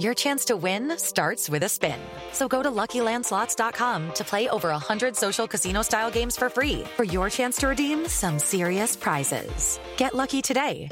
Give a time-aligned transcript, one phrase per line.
[0.00, 1.98] Your chance to win starts with a spin.
[2.32, 7.30] So go to LuckyLandSlots.com to play over 100 social casino-style games for free for your
[7.30, 9.80] chance to redeem some serious prizes.
[9.96, 10.88] Get lucky today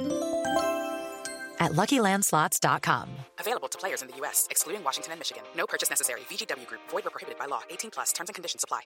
[1.61, 3.09] at LuckyLandSlots.com.
[3.39, 5.45] Available to players in the U.S., excluding Washington and Michigan.
[5.57, 6.23] No purchase necessary.
[6.23, 6.81] VGW Group.
[6.89, 7.63] Void where prohibited by law.
[7.71, 8.13] 18 plus.
[8.13, 8.81] Terms and conditions apply.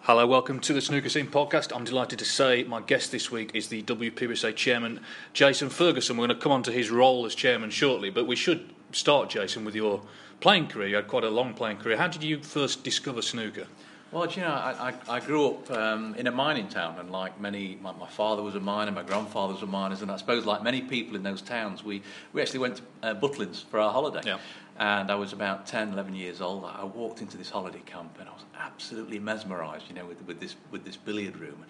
[0.00, 1.74] Hello, welcome to the Snooker Scene podcast.
[1.74, 5.00] I'm delighted to say my guest this week is the WPBSA chairman,
[5.32, 6.18] Jason Ferguson.
[6.18, 9.30] We're going to come on to his role as chairman shortly, but we should start,
[9.30, 10.02] Jason, with your
[10.40, 10.88] playing career.
[10.88, 11.96] You had quite a long playing career.
[11.96, 13.66] How did you first discover snooker?
[14.14, 17.40] Well, you know, I, I, I grew up um, in a mining town, and like
[17.40, 20.46] many, my, my, father was a miner, my grandfather was a miner, and I suppose
[20.46, 22.00] like many people in those towns, we,
[22.32, 24.20] we actually went to uh, Butlins for our holiday.
[24.24, 24.38] Yeah.
[24.78, 26.64] And I was about 10, 11 years old.
[26.64, 30.38] I walked into this holiday camp, and I was absolutely mesmerised, you know, with, with
[30.38, 31.64] this with this billiard room,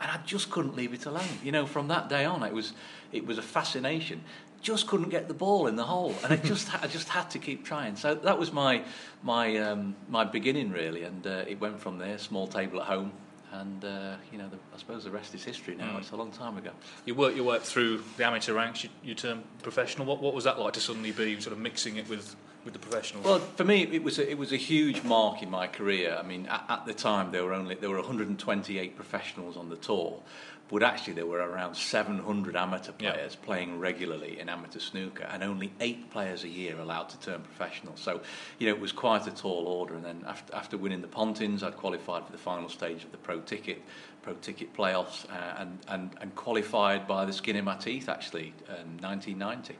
[0.00, 1.38] and I just couldn't leave it alone.
[1.42, 2.74] You know, from that day on, it was
[3.10, 4.22] it was a fascination
[4.60, 7.38] just couldn't get the ball in the hole, and it just I just had to
[7.38, 7.96] keep trying.
[7.96, 8.82] So that was my
[9.22, 12.18] my um, my beginning really, and uh, it went from there.
[12.18, 13.12] Small table at home,
[13.52, 15.92] and uh, you know the, I suppose the rest is history now.
[15.92, 15.98] Mm.
[15.98, 16.70] It's a long time ago.
[17.04, 18.84] You worked your way through the amateur ranks.
[18.84, 20.06] You, you turned professional.
[20.06, 22.78] What what was that like to suddenly be sort of mixing it with with the
[22.78, 23.24] professionals?
[23.24, 26.16] Well, for me, it was a, it was a huge mark in my career.
[26.18, 29.76] I mean, at, at the time there were only there were 128 professionals on the
[29.76, 30.20] tour,
[30.68, 33.46] but actually there were around 700 amateur players yeah.
[33.46, 37.96] playing regularly in amateur snooker and only eight players a year allowed to turn professional.
[37.96, 38.20] So,
[38.58, 39.94] you know, it was quite a tall order.
[39.94, 43.18] And then after, after winning the Pontins, I'd qualified for the final stage of the
[43.18, 43.82] Pro Ticket,
[44.22, 48.52] Pro Ticket playoffs uh, and, and, and qualified by the skin in my teeth, actually,
[48.68, 49.76] in 1990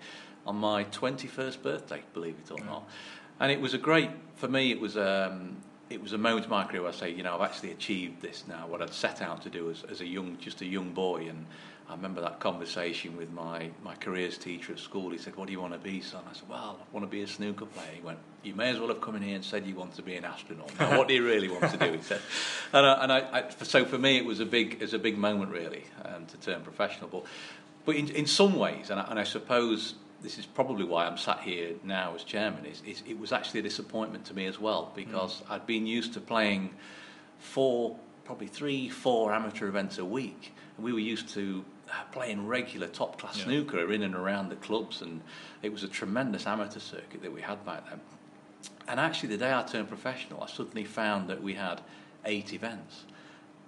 [0.47, 2.88] on my 21st birthday, believe it or not.
[3.38, 5.59] And it was a great, for me, it was um,
[5.91, 8.21] it was a moment in my career where I say, you know, I've actually achieved
[8.21, 10.93] this now, what I'd set out to do as, as a young, just a young
[10.93, 11.28] boy.
[11.28, 11.47] And
[11.88, 15.10] I remember that conversation with my, my careers teacher at school.
[15.10, 16.22] He said, what do you want to be, son?
[16.28, 17.88] I said, well, I want to be a snooker player.
[17.94, 20.03] He went, you may as well have come in here and said you want to
[20.03, 20.71] be an astronaut.
[20.78, 21.93] Now, what do you really want to do?
[21.93, 22.20] He said.
[22.70, 24.99] And, I, and I, I, so for me, it was a big, it was a
[24.99, 27.09] big moment, really, um, to turn professional.
[27.09, 27.25] But,
[27.87, 31.17] but in, in some ways, and I, and I suppose this is probably why I'm
[31.17, 34.59] sat here now as chairman, is, is it was actually a disappointment to me as
[34.59, 35.51] well because mm.
[35.51, 36.71] I'd been used to playing
[37.39, 40.55] four, probably three, four amateur events a week.
[40.77, 43.45] And we were used to uh, playing regular top class yeah.
[43.45, 45.23] snooker in and around the clubs, and
[45.62, 48.00] it was a tremendous amateur circuit that we had back then.
[48.89, 51.81] And actually, the day I turned professional, I suddenly found that we had
[52.25, 53.05] eight events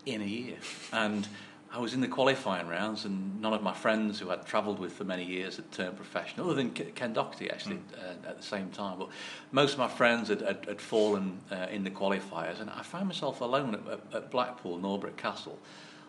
[0.07, 0.57] in a year.
[0.93, 1.29] And
[1.73, 4.93] I was in the qualifying rounds, and none of my friends who I'd travelled with
[4.93, 8.27] for many years had turned professional, other than Ken Doherty actually mm.
[8.27, 8.99] uh, at the same time.
[8.99, 9.11] But
[9.53, 13.07] most of my friends had, had, had fallen uh, in the qualifiers, and I found
[13.07, 15.59] myself alone at, at, Blackpool, Norbreck Castle,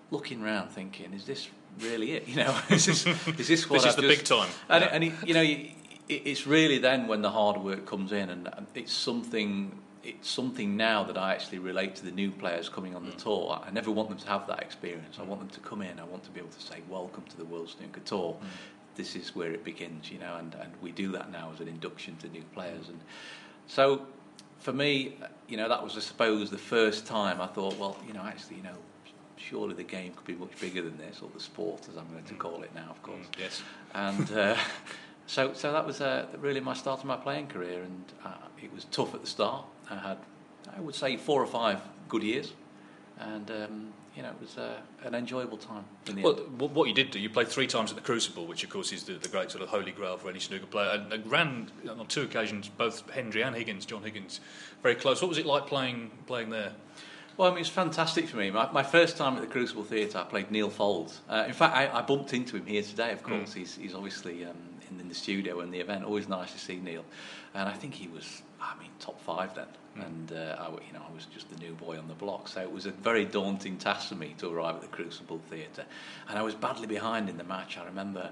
[0.10, 1.48] looking around, thinking, "Is this
[1.80, 2.28] really it?
[2.32, 4.18] You know, is this is this what this is the just...
[4.18, 4.90] big time?" And, yeah.
[4.92, 5.76] and it, you know, it,
[6.10, 11.04] it's really then when the hard work comes in, and it's something it's something now
[11.04, 13.24] that I actually relate to the new players coming on the mm.
[13.24, 13.62] tour.
[13.66, 15.18] I never want them to have that experience.
[15.20, 16.00] I want them to come in.
[16.00, 18.48] I want to be able to say, "Welcome to the World Snooker Tour." Mm.
[18.96, 21.68] This is where it begins, you know, and, and we do that now as an
[21.68, 22.90] induction to new players.
[22.90, 23.00] And
[23.66, 24.06] so,
[24.60, 25.18] for me,
[25.48, 28.58] you know, that was, I suppose, the first time I thought, well, you know, actually,
[28.58, 28.76] you know,
[29.38, 32.24] surely the game could be much bigger than this, or the sport, as I'm going
[32.26, 32.40] to mm.
[32.40, 33.26] call it now, of course.
[33.32, 33.62] Mm, yes.
[33.94, 34.58] And uh,
[35.26, 38.74] so, so that was uh, really my start of my playing career, and uh, it
[38.74, 39.66] was tough at the start.
[39.92, 40.18] I had,
[40.76, 42.54] I would say, four or five good years,
[43.20, 45.84] and um, you know, it was uh, an enjoyable time.
[46.08, 46.60] In the Well, end.
[46.60, 49.04] what you did do, you played three times at the Crucible, which of course is
[49.04, 52.08] the, the great sort of holy grail for any snooker player, and, and ran on
[52.08, 54.40] two occasions both Hendry and Higgins, John Higgins,
[54.82, 55.22] very close.
[55.22, 56.72] What was it like playing playing there?
[57.38, 58.52] Well, I mean, it's fantastic for me.
[58.52, 61.20] My, my first time at the Crucible Theatre, I played Neal Foulds.
[61.30, 63.54] Uh, in fact, I, I bumped into him here today, of course.
[63.54, 64.58] He's, he's obviously um,
[64.92, 66.04] in, in the studio and the event.
[66.04, 67.06] Always nice to see Neil.
[67.54, 69.68] And I think he was, I mean, top five then.
[69.96, 72.48] And, uh, I, you know, I was just the new boy on the block.
[72.48, 75.86] So it was a very daunting task for me to arrive at the Crucible Theatre.
[76.30, 77.78] And I was badly behind in the match.
[77.78, 78.30] I remember,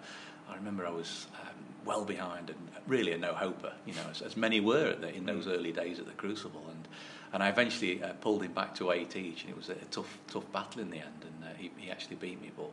[0.50, 4.38] I remember I was um, well behind and really a no-hoper, you know, as, as
[4.38, 6.64] many were at the, in those early days at the Crucible.
[6.70, 6.88] And,
[7.34, 9.86] and I eventually uh, pulled him back to eight each, and it was a, a
[9.92, 12.52] tough, tough battle in the end, and uh, he, he actually beat me.
[12.56, 12.72] But,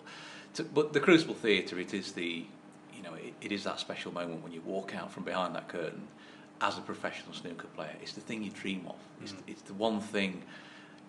[0.54, 2.46] to, but the Crucible Theatre, it is the,
[2.96, 5.68] you know, it, it is that special moment when you walk out from behind that
[5.68, 6.06] curtain
[6.60, 7.94] as a professional snooker player.
[8.00, 8.96] It's the thing you dream of.
[9.22, 10.42] It's, it's the one thing.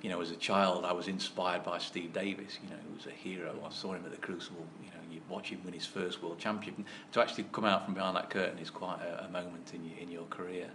[0.01, 2.59] You know, as a child, I was inspired by Steve Davis.
[2.63, 3.55] You know, he was a hero.
[3.65, 4.65] I saw him at the Crucible.
[4.83, 6.85] You know, you watch him win his first world championship.
[7.13, 9.97] To actually come out from behind that curtain is quite a, a moment in your,
[9.97, 10.69] in your career.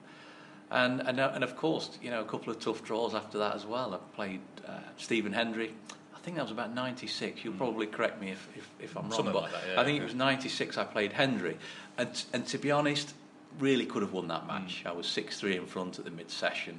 [0.70, 3.66] And, and, and of course, you know, a couple of tough draws after that as
[3.66, 3.94] well.
[3.94, 5.74] I played uh, Stephen Hendry.
[6.22, 7.44] I think that was about 96.
[7.44, 9.12] You'll probably correct me if, if, if I'm wrong.
[9.12, 9.80] Something but like that, yeah.
[9.80, 11.58] I think it was 96 I played Hendry.
[11.98, 13.12] And, and to be honest,
[13.58, 14.84] really could have won that match.
[14.86, 16.78] I was 6-3 in front at the mid-session.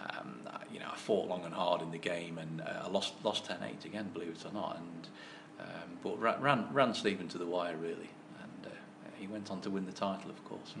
[0.00, 2.88] Um, I- you know, I fought long and hard in the game and uh, I
[2.88, 4.78] lost, lost 10-8 again, believe it or not.
[4.78, 5.08] And,
[5.60, 8.08] um, but ra- ran, ran Stephen to the wire, really.
[9.18, 10.74] He went on to win the title, of course.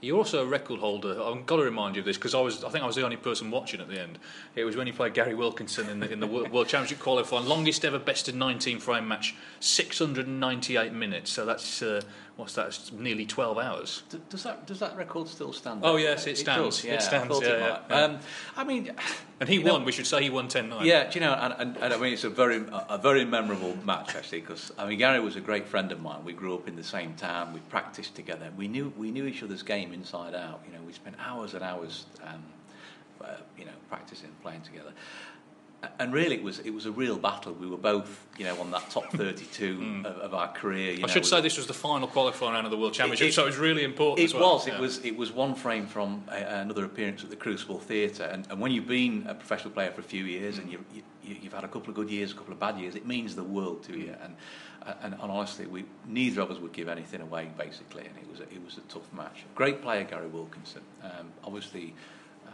[0.00, 1.20] You're also a record holder.
[1.22, 3.04] I've got to remind you of this because I was, I think I was the
[3.04, 4.18] only person watching at the end.
[4.54, 7.46] It was when you played Gary Wilkinson in the, in the World World Championship qualifying,
[7.46, 11.30] longest ever best of 19 frame match, 698 minutes.
[11.30, 12.02] So that's uh,
[12.36, 12.66] what's that?
[12.68, 14.02] It's nearly 12 hours.
[14.10, 15.80] D- Does that does that record still stand?
[15.84, 16.76] Oh, yes, it stands.
[16.78, 17.80] does, It yeah, I stands, thought yeah, might.
[17.90, 18.04] yeah.
[18.04, 18.18] Um,
[18.56, 18.90] I mean,
[19.40, 19.84] And he you know- won.
[19.84, 20.84] we should say he won 10-9.
[20.84, 23.24] Yeah, do you know, and, and, and I mean, it's a very, a, a very
[23.24, 26.24] memorable match actually, because I mean, Gary was a great friend of mine.
[26.24, 27.52] We grew up in the same town.
[27.52, 28.50] We practiced together.
[28.56, 30.60] We knew, we knew each other's game inside out.
[30.66, 32.42] You know, we spent hours and hours, um,
[33.20, 34.92] uh, you know, practicing, and playing together.
[35.98, 37.52] And really, it was it was a real battle.
[37.54, 40.92] We were both, you know, on that top 32 of, of our career.
[40.92, 41.04] You Hmm.
[41.04, 43.34] I know, should say this was the final qualifying round of the World Championship, it-
[43.34, 44.20] so it was really important.
[44.20, 44.54] It as well.
[44.54, 44.66] was.
[44.68, 44.76] Yeah.
[44.76, 44.98] It was.
[45.04, 48.70] It was one frame from a, another appearance at the Crucible Theatre, and, and when
[48.70, 51.02] you've been a professional player for a few years and you, you,
[51.42, 53.42] you've had a couple of good years, a couple of bad years, it means the
[53.44, 54.14] world to you.
[54.22, 54.36] And,
[55.02, 58.38] and, and honestly, we neither of us would give anything away basically, and it was
[58.38, 59.44] a, it was a tough match.
[59.56, 60.82] Great player, Gary Wilkinson.
[61.02, 61.94] Um, obviously,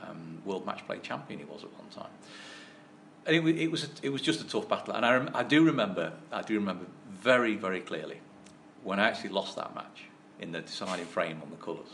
[0.02, 2.12] um, world match play champion he was at one time.
[3.28, 5.42] And it, it was a, it was just a tough battle, and I, rem- I
[5.42, 8.18] do remember I do remember very very clearly
[8.82, 10.04] when I actually lost that match
[10.40, 11.90] in the deciding frame on the colours,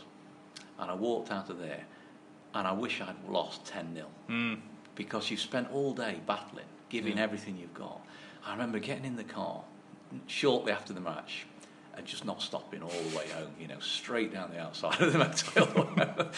[0.79, 1.83] and I walked out of there,
[2.53, 4.57] and I wish I'd lost ten 0
[4.95, 7.99] because you've spent all day battling, giving everything you've got.
[8.45, 9.61] I remember getting in the car
[10.27, 11.45] shortly after the match.
[11.97, 15.13] And just not stopping all the way home, you know, straight down the outside of
[15.13, 16.29] the motel.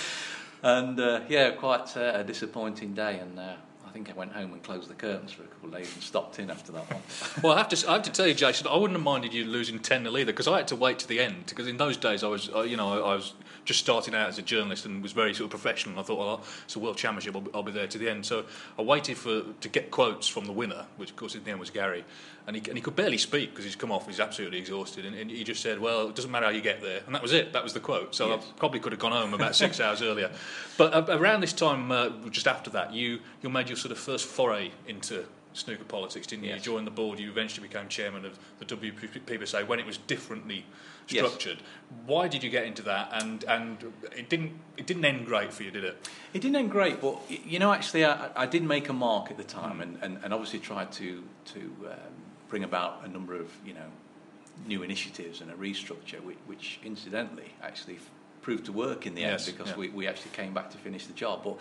[0.62, 3.18] and uh, yeah, quite uh, a disappointing day.
[3.18, 3.56] And uh,
[3.88, 6.04] I think I went home and closed the curtains for a couple of days and
[6.04, 7.02] stopped in after that one.
[7.44, 9.46] Well, I have to, I have to tell you, Jason, I wouldn't have minded you
[9.46, 11.46] losing 10 0 either because I had to wait to the end.
[11.48, 13.34] Because in those days, I was, you know, I was
[13.68, 16.00] just starting out as a journalist and was very sort of professional.
[16.00, 18.26] I thought, well, it's a world championship, I'll be, I'll be there to the end.
[18.26, 18.46] So
[18.80, 21.60] I waited for to get quotes from the winner, which of course in the end
[21.60, 22.06] was Gary.
[22.48, 25.06] And he, and he could barely speak because he's come off, he's absolutely exhausted.
[25.06, 27.02] And, and he just said, well, it doesn't matter how you get there.
[27.06, 28.16] And that was it, that was the quote.
[28.16, 28.46] So Yes.
[28.50, 30.32] I probably could have gone home about six hours earlier.
[30.78, 34.00] But uh, around this time, uh, just after that, you, you made your sort of
[34.00, 35.26] first foray into
[35.58, 36.52] snooker politics, didn't you?
[36.52, 36.60] Yes.
[36.66, 40.66] You joined the board, you eventually became chairman of the WPBSA when it was differently
[41.10, 41.26] Yes.
[41.26, 41.60] structured.
[42.06, 43.10] Why did you get into that?
[43.14, 46.10] And and it didn't it didn't end great for you, did it?
[46.34, 49.38] It didn't end great, but you know, actually, I, I did make a mark at
[49.38, 51.24] the time, and, and, and obviously tried to
[51.54, 52.14] to um,
[52.50, 53.90] bring about a number of you know
[54.66, 58.00] new initiatives and a restructure, which, which incidentally actually
[58.42, 59.78] proved to work in the Yes, end because yeah.
[59.78, 61.42] we, we actually came back to finish the job.
[61.44, 61.58] But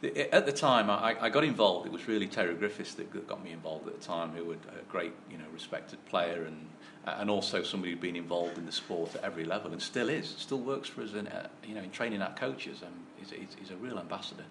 [0.00, 1.86] the, at the time, I, I got involved.
[1.86, 4.82] It was really Terry Griffiths that got- me involved at the time, who was a
[4.90, 6.66] great you know respected player and
[7.06, 10.28] and also somebody who'd been involved in the sport at every level and still is,
[10.28, 13.56] still works for us in, uh, you know, in training our coaches and he's, he's,
[13.58, 14.44] he's a real ambassador.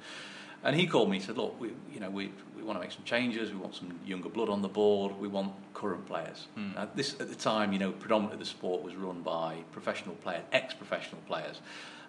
[0.64, 2.92] And he called me and said, look, we, you know, we, we want to make
[2.92, 6.48] some changes, we want some younger blood on the board, we want current players.
[6.78, 10.44] Uh, this, at the time, you know, predominantly the sport was run by professional players,
[10.52, 11.62] ex-professional players.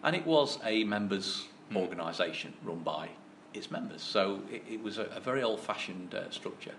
[0.03, 3.11] And it was a members' organisation run by
[3.55, 4.03] its members.
[4.03, 6.75] So it, it was a, a very old-fashioned uh, structure.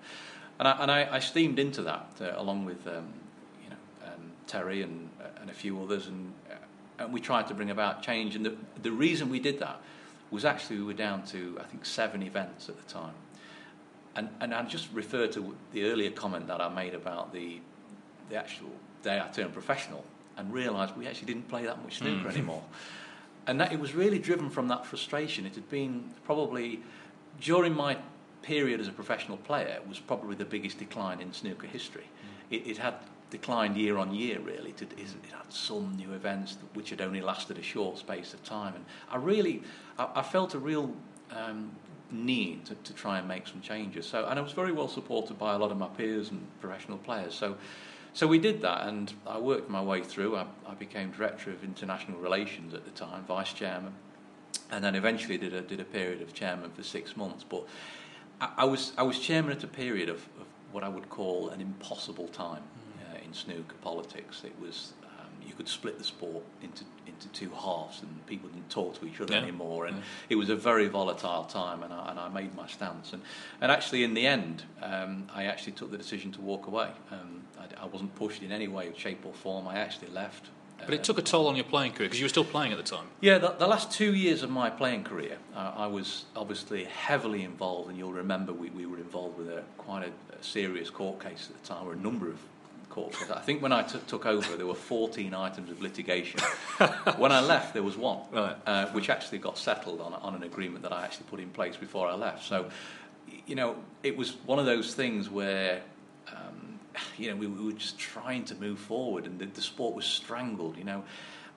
[0.59, 3.07] And I, and I, I steamed into that uh, along with um,
[3.63, 7.47] you know um, Terry and, uh, and a few others, and, uh, and we tried
[7.47, 8.35] to bring about change.
[8.35, 9.81] And the, the reason we did that
[10.31, 13.13] was actually we were down to I think seven events at the time,
[14.15, 17.59] and, and I just refer to the earlier comment that I made about the,
[18.29, 18.69] the actual
[19.03, 20.03] day I turned professional
[20.37, 22.33] and realised we actually didn't play that much snooker Mm.
[22.33, 22.63] anymore.
[23.47, 25.47] And that it was really driven from that frustration.
[25.47, 26.79] It had been probably
[27.39, 27.97] during my
[28.43, 32.05] period as a professional player was probably the biggest decline in snooker history.
[32.51, 32.93] It, it had
[33.31, 34.69] declined year on year really.
[34.69, 38.75] It, it had some new events which had only lasted a short space of time,
[38.75, 39.63] and I really
[39.97, 40.93] I, I felt a real
[41.31, 41.71] um,
[42.11, 44.05] need to, to try and make some changes.
[44.05, 46.99] So, and I was very well supported by a lot of my peers and professional
[46.99, 47.33] players.
[47.33, 47.57] So.
[48.13, 50.35] So we did that, and I worked my way through.
[50.35, 53.93] I, I became director of international relations at the time, vice chairman,
[54.69, 57.45] and then eventually did a did a period of chairman for six months.
[57.45, 57.65] But
[58.41, 61.47] I, I was I was chairman at a period of, of what I would call
[61.51, 62.63] an impossible time
[63.31, 64.43] in snooker politics.
[64.45, 68.69] It was um, you could split the sport into into two halves, and people didn't
[68.69, 69.41] talk to each other Yeah.
[69.41, 70.03] anymore, and Yeah.
[70.29, 71.83] it was a very volatile time.
[71.83, 73.21] And I, and I made my stance, and
[73.61, 76.89] and actually in the end, um, I actually took the decision to walk away.
[77.11, 79.67] Um, I, I wasn't pushed in any way, shape, or form.
[79.67, 80.45] I actually left.
[80.83, 82.77] But it took a toll on your playing career because you were still playing at
[82.79, 83.05] the time.
[83.21, 87.43] yeah, the, the last two years of my playing career, uh, I was obviously heavily
[87.43, 91.19] involved, and you'll remember we, we were involved with a quite a, a serious court
[91.23, 92.39] case at the time, or a number of
[92.97, 96.39] I think when I took took over, there were 14 items of litigation.
[97.17, 98.55] when I left, there was one, Right.
[98.65, 101.77] uh, which actually got settled on, on an agreement that I actually put in place
[101.77, 102.43] before I left.
[102.45, 102.69] So,
[103.47, 105.81] you know, it was one of those things where
[106.27, 106.79] um,
[107.17, 110.05] you know, we, we were just trying to move forward, and the, the sport was
[110.05, 110.77] strangled.
[110.77, 111.03] You know,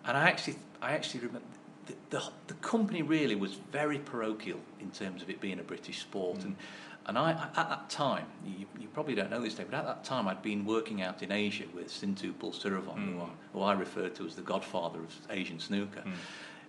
[0.04, 1.46] and I actually, I actually remember
[1.86, 6.00] the, the, the company really was very parochial in terms of it being a British
[6.00, 6.56] sport, and
[7.06, 10.04] and I at that time, you, you probably don't know this, Dave, but at that
[10.04, 13.22] time I'd been working out in Asia with Sindhu Pulsirivong, who, hmm.
[13.22, 16.00] I, who I refer to as the godfather of Asian snooker.
[16.00, 16.12] Hmm.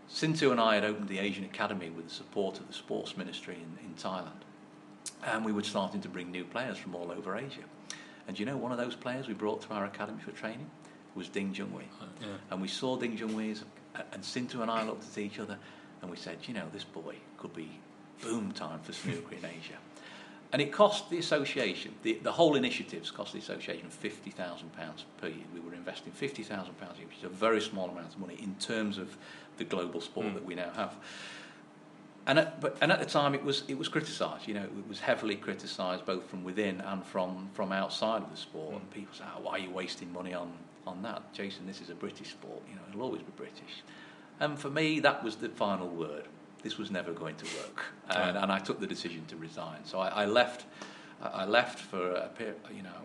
[0.08, 3.56] Sindhu and I had opened the Asian Academy with the support of the Sports Ministry
[3.56, 4.44] in, in Thailand
[5.26, 7.64] and we were starting to bring new players from all over Asia.
[8.28, 10.70] And you know, one of those players we brought to our academy for training
[11.14, 11.84] was Ding Junhui.
[12.02, 12.28] Oh, yeah.
[12.52, 13.64] And we saw Ding Junhui's,
[14.12, 15.58] and Sindhu and I looked at each other,
[16.02, 17.70] and we said, you know, this boy could be
[18.22, 19.78] boom time for snooker in Asia.
[20.56, 24.64] And it cost the association, the, the whole initiatives cost the association £50,000
[25.18, 25.44] per year.
[25.54, 28.56] We were investing £50,000 a year, which is a very small amount of money in
[28.56, 29.18] terms of
[29.58, 30.34] the global sport hmm.
[30.36, 30.96] that we now have.
[32.26, 34.48] And at, but, and at the time, it was it was criticised.
[34.48, 38.38] You know, it was heavily criticised both from within and from, from outside of the
[38.38, 38.70] sport.
[38.70, 38.76] Hmm.
[38.78, 40.54] And people say, oh, ah, "Why are you wasting money on,
[40.88, 41.68] on that, Jason?
[41.68, 42.62] This is a British sport.
[42.70, 43.84] You know, it'll always be British."
[44.40, 46.30] And for me, that was the final word.
[46.66, 47.80] This was never going to work,
[48.10, 49.82] and, and I took the decision to resign.
[49.84, 50.66] So I, I left.
[51.22, 53.00] I left for a period, you know,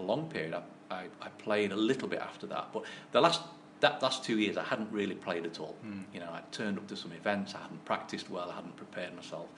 [0.00, 0.54] a long period.
[0.54, 0.62] I,
[0.98, 3.40] I, I played a little bit after that, but the last
[3.80, 5.74] that last two years I hadn't really played at all.
[5.82, 6.02] Hmm.
[6.14, 9.14] You know, I turned up to some events, I hadn't practiced well, I hadn't prepared
[9.16, 9.48] myself,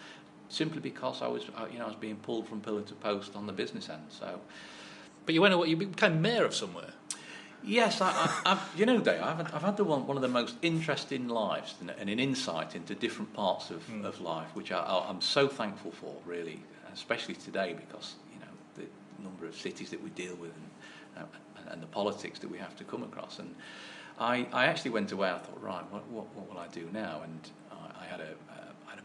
[0.49, 3.47] simply because I was, you know, I was being pulled from pillar to post on
[3.47, 4.07] the business end.
[4.09, 4.41] So,
[5.27, 6.93] But you went away, you became mayor of somewhere.
[7.65, 10.29] Yes, I, I, I've, you know, Dave, I've, I've had the one, one of the
[10.29, 15.05] most interesting lives and, and an insight into different parts of, of life, which I,
[15.09, 20.03] I'm so thankful for, really, especially today because you know the number of cities that
[20.03, 20.53] we deal with
[21.17, 23.39] and, uh, and the politics that we have to come across.
[23.39, 23.55] And
[24.19, 25.31] I, I actually went away.
[25.31, 27.23] I thought, right, what, what, what will I do now?
[27.25, 28.44] And I, I had a I had a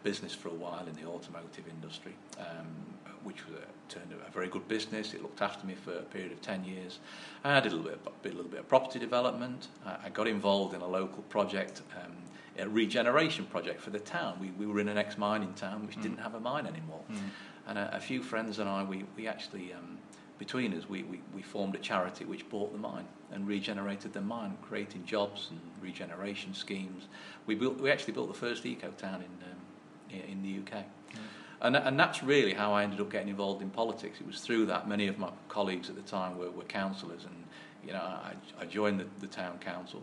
[0.03, 2.67] business for a while in the automotive industry, um,
[3.23, 5.13] which was a, turned out a very good business.
[5.13, 6.99] It looked after me for a period of ten years.
[7.43, 9.67] I did a little bit, of, a little bit of property development.
[9.85, 11.81] I, I got involved in a local project.
[11.95, 12.13] Um,
[12.57, 14.37] a regeneration project for the town.
[14.37, 16.99] We, we were in an ex-mining town which didn't have a mine anymore.
[17.67, 19.97] And a, a few friends and I, we, we actually, um,
[20.37, 24.19] between us, we, we, we formed a charity which bought the mine and regenerated the
[24.19, 27.07] mine, creating jobs and regeneration schemes.
[27.45, 29.59] We, built, we actually built the first eco-town in, um,
[30.11, 30.85] in the UK.
[31.61, 34.19] And, and that's really how I ended up getting involved in politics.
[34.21, 34.87] It was through that.
[34.87, 37.35] Many of my colleagues at the time were, were councillors, and
[37.85, 40.01] you know, I, I joined the, the town council,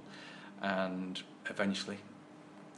[0.61, 1.97] and eventually,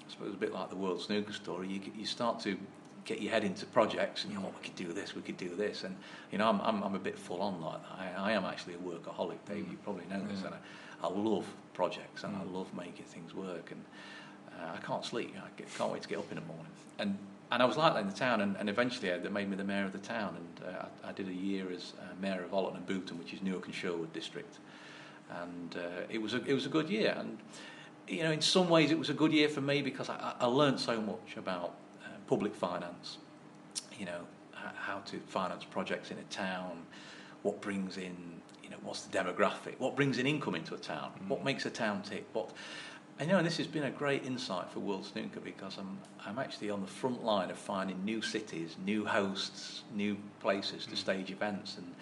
[0.07, 2.57] I suppose a bit like the World Snooker story, you, you start to
[3.05, 5.37] get your head into projects, and you know, oh, we could do this, we could
[5.37, 5.97] do this, and
[6.31, 8.17] you know, I'm, I'm, I'm a bit full on like that.
[8.17, 9.67] I, I am actually a workaholic, Dave.
[9.69, 10.47] You probably know this, mm.
[10.47, 12.55] and I, I love projects, and I mm.
[12.55, 13.83] love making things work, and
[14.59, 15.35] uh, I can't sleep.
[15.37, 16.67] I get, can't wait to get up in the morning.
[16.99, 17.19] And
[17.51, 19.57] and I was like that in the town, and, and eventually uh, they made me
[19.57, 22.43] the mayor of the town, and uh, I, I did a year as uh, mayor
[22.43, 24.59] of Ollerton and Boughton, which is Newark and Sherwood district,
[25.43, 27.17] and uh, it was a, it was a good year.
[27.19, 27.39] And
[28.07, 30.47] you know, in some ways, it was a good year for me because I, I
[30.47, 31.75] learned so much about
[32.05, 33.17] uh, public finance.
[33.99, 34.21] You know,
[34.89, 36.85] how to finance projects in a town,
[37.43, 38.17] what brings in,
[38.63, 41.71] you know, what's the demographic, what brings in income into a town, what makes a
[41.71, 42.51] town tick, what
[43.21, 46.39] I know, and this has been a great insight for World Snooker because I'm I'm
[46.39, 50.97] actually on the front line of finding new cities, new hosts, new places to mm.
[50.97, 51.95] stage events, and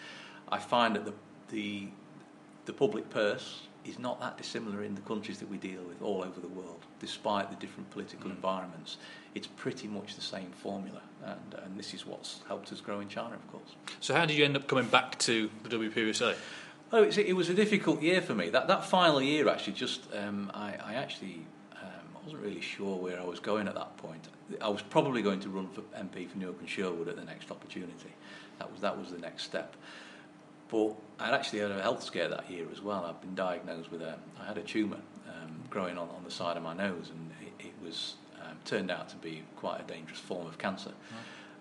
[0.50, 1.14] I find that the
[1.48, 1.88] the
[2.66, 6.22] the public purse is not that dissimilar in the countries that we deal with all
[6.22, 8.34] over the world, despite the different political mm.
[8.34, 8.98] environments.
[9.34, 13.08] It's pretty much the same formula, and, and this is what's helped us grow in
[13.08, 13.76] China, of course.
[14.00, 16.34] So how did you end up coming back to the WPBSA?
[16.92, 18.48] Oh, it's, it was a difficult year for me.
[18.50, 22.96] That that final year, actually, just um, I, I actually um, I wasn't really sure
[22.96, 24.28] where I was going at that point.
[24.60, 27.50] I was probably going to run for MP for Newark and Sherwood at the next
[27.50, 28.12] opportunity.
[28.58, 29.74] That was that was the next step.
[30.68, 33.04] But I'd actually had a health scare that year as well.
[33.04, 36.56] I'd been diagnosed with a I had a tumour um, growing on, on the side
[36.56, 40.20] of my nose, and it, it was um, turned out to be quite a dangerous
[40.20, 40.92] form of cancer.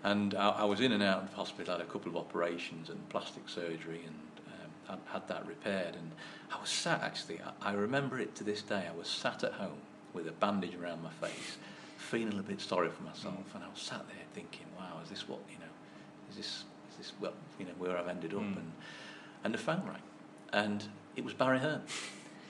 [0.03, 3.09] And I, I was in and out of hospital, had a couple of operations and
[3.09, 4.15] plastic surgery, and
[4.87, 5.95] had, had that repaired.
[5.95, 6.11] And
[6.51, 8.85] I was sat actually, I, I remember it to this day.
[8.91, 9.77] I was sat at home
[10.13, 11.57] with a bandage around my face,
[11.97, 13.53] feeling a bit sorry for myself.
[13.53, 15.71] And I was sat there thinking, wow, is this what, you know,
[16.29, 18.41] is this, is this well, you know, where I've ended up?
[18.41, 18.57] Mm.
[18.57, 18.71] And,
[19.43, 20.01] and the phone rang.
[20.53, 20.83] And
[21.15, 21.81] it was Barry Hearn.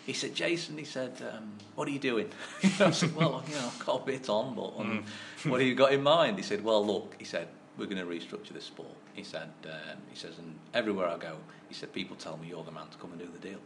[0.05, 2.29] He said, Jason, he said, um, what are you doing?
[2.79, 5.03] I said, well, you know, I've got a bit on, but um,
[5.45, 6.37] what have you got in mind?
[6.37, 7.47] He said, well, look, he said,
[7.77, 8.95] we're going to restructure this sport.
[9.13, 12.63] He said, um, he says, and everywhere I go, he said, people tell me you're
[12.63, 13.59] the man to come and do the deal.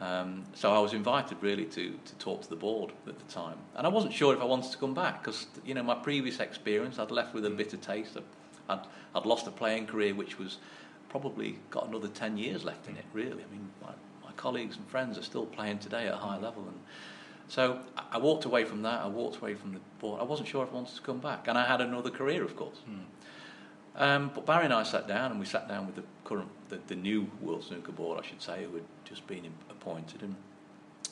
[0.00, 3.58] Um, so I was invited really to, to talk to the board at the time,
[3.76, 6.40] and I wasn't sure if I wanted to come back because you know my previous
[6.40, 8.16] experience, I'd left with a bitter taste.
[8.70, 8.80] I'd,
[9.14, 10.56] I'd lost a playing career which was
[11.10, 13.04] probably got another ten years left in it.
[13.12, 13.90] Really, I mean, my,
[14.24, 16.80] my colleagues and friends are still playing today at a high level, and
[17.48, 19.02] so I walked away from that.
[19.02, 20.18] I walked away from the board.
[20.18, 22.56] I wasn't sure if I wanted to come back, and I had another career, of
[22.56, 22.78] course.
[22.86, 23.00] Hmm.
[24.00, 26.80] Um, but Barry and I sat down, and we sat down with the current, the,
[26.86, 30.34] the new World Snooker Board, I should say, who had just been in, appointed, and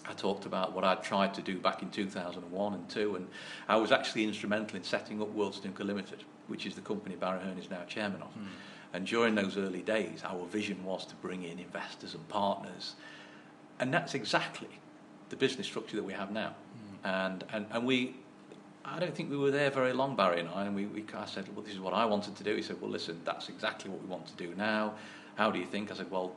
[0.08, 3.28] I talked about what I'd tried to do back in 2001 and 2, and
[3.68, 7.40] I was actually instrumental in setting up World Snooker Limited, which is the company Barry
[7.40, 8.28] Hearn is now chairman of.
[8.94, 12.94] And during those early days, our vision was to bring in investors and partners,
[13.78, 14.70] and that's exactly
[15.28, 16.54] the business structure that we have now.
[17.04, 18.16] And, and, and we,
[18.94, 21.28] I don't think we were there very long, Barry and I, and we, we of
[21.28, 22.54] said, well, this is what I wanted to do.
[22.56, 24.94] He said, well, listen, that's exactly what we want to do now.
[25.36, 25.92] How do you think?
[25.92, 26.34] I said, well,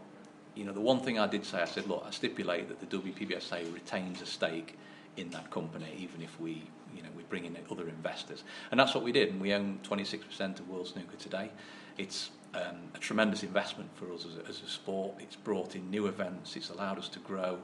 [0.56, 2.98] you know, the one thing I did say, I said, look, I stipulate that the
[2.98, 4.78] WPBSA retains a stake
[5.18, 6.64] in that company, even if we,
[6.96, 8.44] you know, we bring in other investors.
[8.70, 11.52] And that's what we did, and we own 26% of World Snooker today.
[11.98, 15.16] It's um, a tremendous investment for us as a, as a sport.
[15.20, 16.56] It's brought in new events.
[16.56, 17.60] It's allowed us to grow.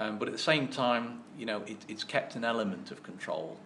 [0.00, 3.58] Um, but at the same time, you know, it, it's kept an element of control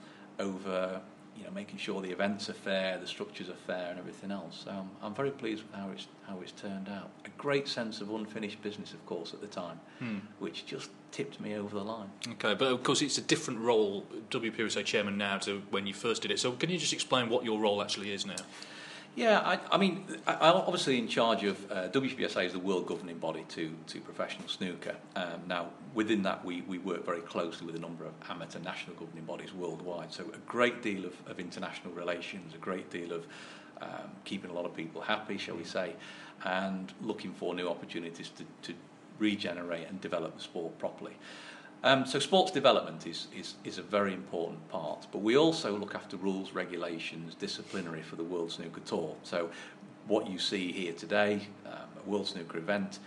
[0.42, 1.00] over,
[1.36, 4.62] you know, making sure the events are fair, the structures are fair, and everything else.
[4.64, 7.10] So um, I'm very pleased with how it's how it's turned out.
[7.24, 9.80] A great sense of unfinished business, of course, at the time,
[10.38, 12.10] which just tipped me over the line.
[12.32, 16.22] Okay, but of course it's a different role, WPBSA chairman now to when you first
[16.22, 16.38] did it.
[16.38, 18.42] So can you just explain what your role actually is now?
[19.14, 22.86] Yeah, I, I mean, I, I'm obviously in charge of uh, WPBSA is the world
[22.86, 24.96] governing body to, to professional snooker.
[25.14, 28.96] Um, now, within that, we, we work very closely with a number of amateur national
[28.96, 30.14] governing bodies worldwide.
[30.14, 33.26] So, a great deal of, of international relations, a great deal of
[33.82, 35.92] um, keeping a lot of people happy, shall we say,
[36.44, 38.74] and looking for new opportunities to, to
[39.18, 41.12] regenerate and develop the sport properly.
[41.84, 45.96] Um, so sports development is, is, is a very important part, but we also look
[45.96, 49.16] after rules, regulations, disciplinary for the World Snooker Tour.
[49.24, 49.50] So
[50.06, 53.00] what you see here today, um, a World Snooker event,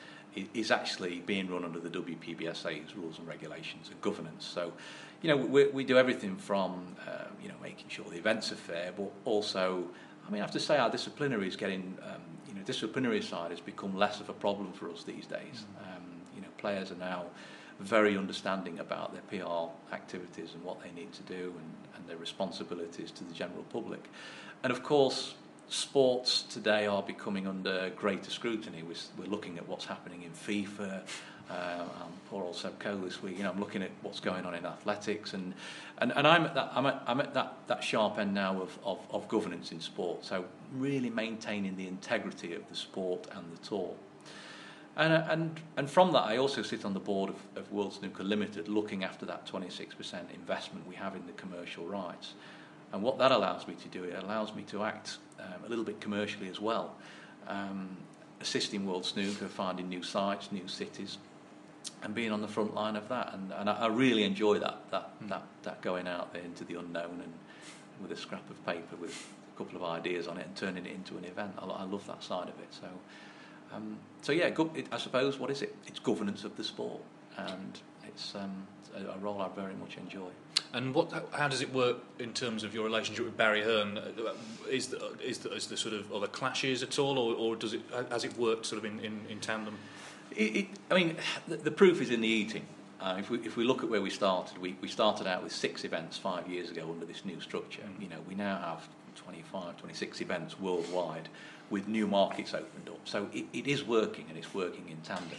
[0.53, 4.45] is actually being run under the WPBSA's rules and regulations and governance.
[4.45, 4.73] So,
[5.21, 8.57] you know, we, we do everything from, uh, you know, making sure the events are
[8.57, 9.85] fair, but also,
[10.27, 13.51] I mean, I have to say our disciplinary is getting, um, you know, disciplinary side
[13.51, 15.63] has become less of a problem for us these days.
[15.79, 16.03] Um,
[16.35, 17.27] you know, players are now
[17.79, 22.17] very understanding about their PR activities and what they need to do and, and their
[22.17, 24.09] responsibilities to the general public.
[24.63, 25.35] And of course,
[25.69, 28.83] sports today are becoming under greater scrutiny.
[28.83, 31.01] We're, looking at what's happening in FIFA.
[31.49, 31.87] Um,
[32.29, 33.37] poor old Seb this week.
[33.37, 35.53] You know, I'm looking at what's going on in athletics, and
[35.99, 38.79] and, and I'm at that I'm at, I'm at that, that sharp end now of,
[38.83, 40.25] of, of governance in sport.
[40.25, 43.93] So really maintaining the integrity of the sport and the tour.
[44.97, 47.93] And, uh, and, and from that, I also sit on the board of, of World
[47.93, 52.33] Snooker Limited, looking after that 26% investment we have in the commercial rights.
[52.93, 55.83] And what that allows me to do, it allows me to act um, a little
[55.83, 56.95] bit commercially as well,
[57.47, 57.97] um,
[58.39, 61.17] assisting World Snooker, finding new sites, new cities,
[62.03, 63.33] and being on the front line of that.
[63.33, 66.75] And, and I, I really enjoy that, that, that, that going out there into the
[66.75, 67.33] unknown and
[68.01, 70.93] with a scrap of paper with a couple of ideas on it and turning it
[70.93, 71.53] into an event.
[71.59, 72.69] I, I love that side of it.
[72.69, 72.87] So.
[73.75, 75.75] Um, so yeah, go, it, I suppose what is it?
[75.87, 77.01] It's governance of the sport,
[77.37, 80.29] and it's um, a, a role I very much enjoy.
[80.73, 81.11] And what?
[81.31, 83.99] How does it work in terms of your relationship with Barry Hearn?
[84.69, 87.55] Is the, is the, is the sort of are there clashes at all, or, or
[87.55, 89.77] does it has it worked sort of in, in, in tandem?
[90.35, 92.65] It, it, I mean, the, the, proof is in the eating.
[92.99, 95.51] Uh, if, we, if we look at where we started, we, we started out with
[95.51, 97.81] six events five years ago under this new structure.
[97.81, 98.03] Mm.
[98.03, 101.29] You know, we now have 25, 26 events worldwide
[101.69, 102.99] with new markets opened up.
[103.05, 105.37] So it, it is working and it's working in tandem.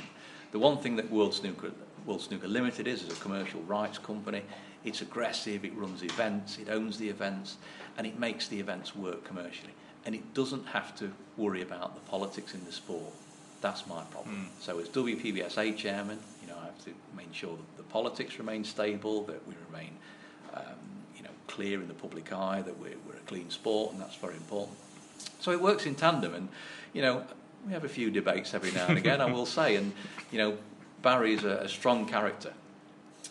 [0.52, 1.72] The one thing that World Snooker,
[2.04, 4.42] World Snooker Limited is, is a commercial rights company.
[4.84, 7.56] It's aggressive, it runs events, it owns the events,
[7.98, 9.72] and it makes the events work commercially.
[10.04, 13.12] And it doesn't have to worry about the politics in the sport.
[13.60, 14.46] That's my problem.
[14.46, 14.62] Mm.
[14.62, 18.62] So as WPBSA chairman, you know, I have to make sure that the politics remain
[18.62, 19.90] stable, that we remain,
[20.54, 20.62] um,
[21.16, 24.16] you know, clear in the public eye, that we're, we're a clean sport, and that's
[24.16, 24.76] very important.
[25.40, 26.48] So it works in tandem, and
[26.92, 27.24] you know
[27.66, 29.20] we have a few debates every now and again.
[29.20, 29.92] I will say, and
[30.30, 30.58] you know
[31.02, 32.52] Barry is a, a strong character,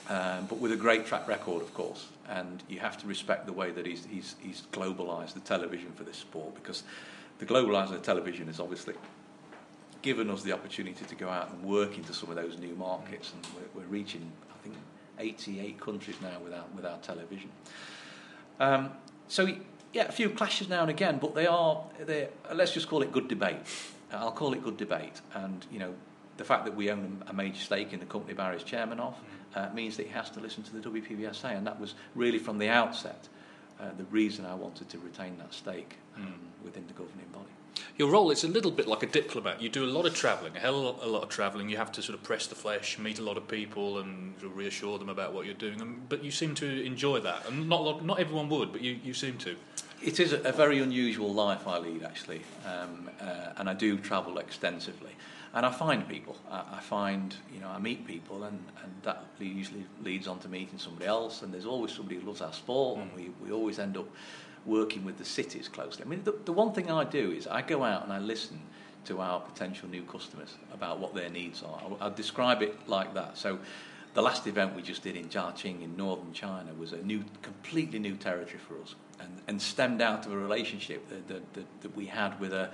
[0.09, 2.07] um, but with a great track record, of course.
[2.27, 6.03] And you have to respect the way that he's he's, he's globalised the television for
[6.03, 6.83] this sport because
[7.39, 8.95] the globalising of television has obviously
[10.01, 13.33] given us the opportunity to go out and work into some of those new markets,
[13.33, 14.75] and we're, we're reaching I think
[15.19, 17.49] 88 countries now without without television.
[18.59, 18.91] Um,
[19.27, 19.47] so
[19.95, 23.13] yeah, a few clashes now and again, but they are, they let's just call it
[23.13, 23.55] good debate.
[24.11, 25.21] I'll call it good debate.
[25.33, 25.93] And, you know,
[26.35, 29.15] the fact that we own a major stake in the company Barry's chairman of
[29.55, 31.57] uh, means that he has to listen to the WPBSA.
[31.57, 33.29] And that was really from the outset
[33.79, 36.65] uh, the reason I wanted to retain that stake um, mm.
[36.65, 37.45] within the governing body.
[37.97, 39.61] Your role is a little bit like a diplomat.
[39.61, 41.69] You do a lot of travelling, a hell of a lot of travelling.
[41.69, 44.51] You have to sort of press the flesh, meet a lot of people, and sort
[44.51, 45.79] of reassure them about what you're doing.
[45.79, 49.13] And, but you seem to enjoy that, and not not everyone would, but you, you
[49.13, 49.55] seem to.
[50.05, 54.37] It is a very unusual life I lead, actually, um, uh, and I do travel
[54.37, 55.09] extensively.
[55.55, 56.37] And I find people.
[56.51, 60.47] I, I, find, you know, I meet people, and, and that usually leads on to
[60.47, 61.41] meeting somebody else.
[61.41, 63.01] And there's always somebody who loves our sport, mm.
[63.01, 64.07] and we, we always end up
[64.67, 66.05] working with the cities closely.
[66.05, 68.59] I mean, the, the one thing I do is I go out and I listen
[69.05, 71.79] to our potential new customers about what their needs are.
[71.81, 73.39] I'll, I'll describe it like that.
[73.39, 73.57] So,
[74.13, 77.99] the last event we just did in Daqing in northern China was a new, completely
[77.99, 81.95] new territory for us, and, and stemmed out of a relationship that, that, that, that
[81.95, 82.71] we had with a,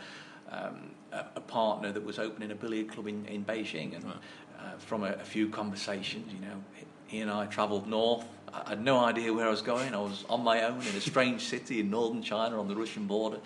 [0.51, 3.95] um, a, a, partner that was opening a billiard club in, in Beijing.
[3.95, 4.15] And right.
[4.60, 6.63] uh, from a, a, few conversations, you know,
[7.08, 8.25] he and I travelled north.
[8.54, 9.93] I had no idea where I was going.
[9.93, 13.08] I was on my own in a strange city in northern China on the Russian
[13.08, 13.39] border.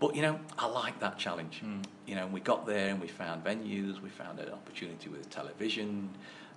[0.00, 1.60] But you know, I like that challenge.
[1.64, 1.84] Mm.
[2.06, 6.10] You know, we got there and we found venues, we found an opportunity with television.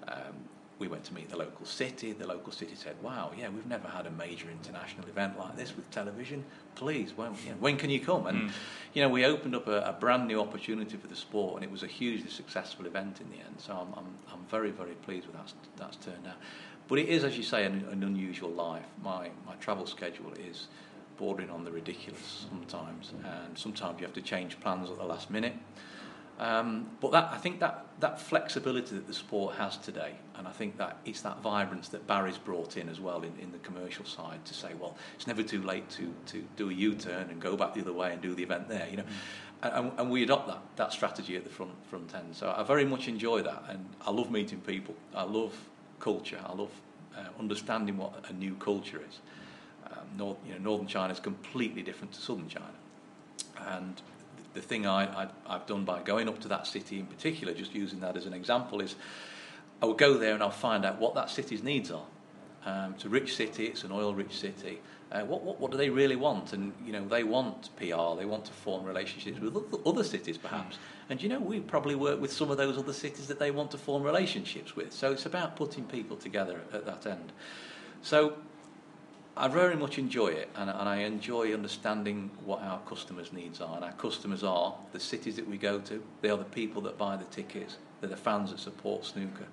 [0.07, 0.35] Um,
[0.81, 2.11] we went to meet the local city.
[2.11, 5.75] The local city said, "Wow, yeah, we've never had a major international event like this
[5.75, 6.43] with television.
[6.73, 8.51] Please, when, you know, when can you come?" And mm.
[8.93, 11.71] you know, we opened up a, a, brand new opportunity for the sport, and it
[11.71, 13.55] was a hugely successful event in the end.
[13.59, 16.37] So I'm, I'm, I'm very, very pleased with that that's turned out.
[16.87, 18.87] But it is, as you say, an, an unusual life.
[19.03, 20.67] My my travel schedule is
[21.17, 25.29] bordering on the ridiculous sometimes, and sometimes you have to change plans at the last
[25.29, 25.53] minute.
[26.41, 30.51] Um, but that, I think that, that flexibility that the sport has today, and I
[30.51, 34.05] think that it's that vibrance that Barry's brought in as well in, in the commercial
[34.05, 37.55] side to say, well, it's never too late to, to do a U-turn and go
[37.55, 39.03] back the other way and do the event there, you know.
[39.03, 39.77] Mm.
[39.77, 42.35] And, and, we adopt that, that strategy at the front, front end.
[42.35, 44.95] So I very much enjoy that, and I love meeting people.
[45.13, 45.55] I love
[45.99, 46.39] culture.
[46.43, 46.71] I love
[47.15, 49.19] uh, understanding what a new culture is.
[49.91, 52.73] Um, North, you know, Northern China is completely different to Southern China.
[53.59, 54.01] And
[54.53, 57.73] the thing I, I, have done by going up to that city in particular, just
[57.73, 58.95] using that as an example, is
[59.81, 62.05] I will go there and I'll find out what that city's needs are.
[62.65, 64.79] Um, it's a rich city, it's an oil-rich city.
[65.11, 66.53] Uh, what, what, what do they really want?
[66.53, 70.77] And you know, they want PR, they want to form relationships with other cities, perhaps.
[71.09, 73.71] And you know, we probably work with some of those other cities that they want
[73.71, 74.93] to form relationships with.
[74.93, 77.31] So it's about putting people together at that end.
[78.03, 78.37] So
[79.41, 83.75] I very much enjoy it, and, and, I enjoy understanding what our customers' needs are.
[83.75, 86.95] And our customers are the cities that we go to, they are the people that
[86.99, 89.47] buy the tickets, they're the fans that support snooker.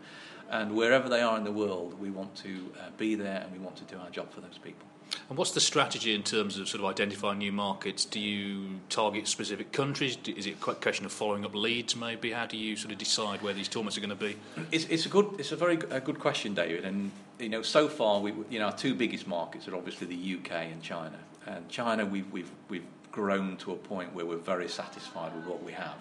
[0.50, 3.58] And wherever they are in the world, we want to uh, be there and we
[3.58, 4.86] want to do our job for those people.
[5.28, 8.04] And what's the strategy in terms of sort of identifying new markets?
[8.04, 10.16] Do you target specific countries?
[10.26, 11.96] Is it a question of following up leads?
[11.96, 14.36] Maybe how do you sort of decide where these tournaments are going to be?
[14.72, 16.84] It's, it's a good, it's a very a good question, David.
[16.84, 20.38] And you know, so far, we, you know, our two biggest markets are obviously the
[20.38, 21.18] UK and China.
[21.46, 25.62] And China, we've we've we've grown to a point where we're very satisfied with what
[25.62, 25.96] we have.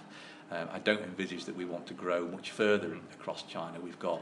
[0.52, 3.80] Um, I don't envisage that we want to grow much further across China.
[3.80, 4.22] We've got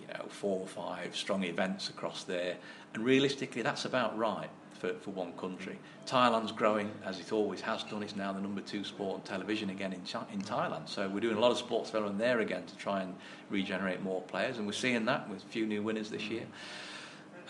[0.00, 2.56] you know four or five strong events across there,
[2.94, 4.50] and realistically, that's about right
[4.82, 5.78] for, for one country.
[6.06, 8.02] Thailand's growing as it always has done.
[8.02, 10.00] It's now the number two sport on television again in,
[10.32, 10.88] in Thailand.
[10.88, 13.14] So we're doing a lot of sports development there again to try and
[13.48, 16.46] regenerate more players, and we're seeing that with a few new winners this year.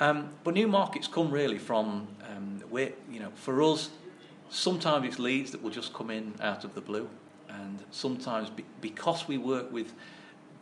[0.01, 2.63] Um, but new markets come really from um,
[3.11, 3.91] you know for us.
[4.51, 7.09] Sometimes it's leads that will just come in out of the blue,
[7.49, 9.95] and sometimes be, because we work with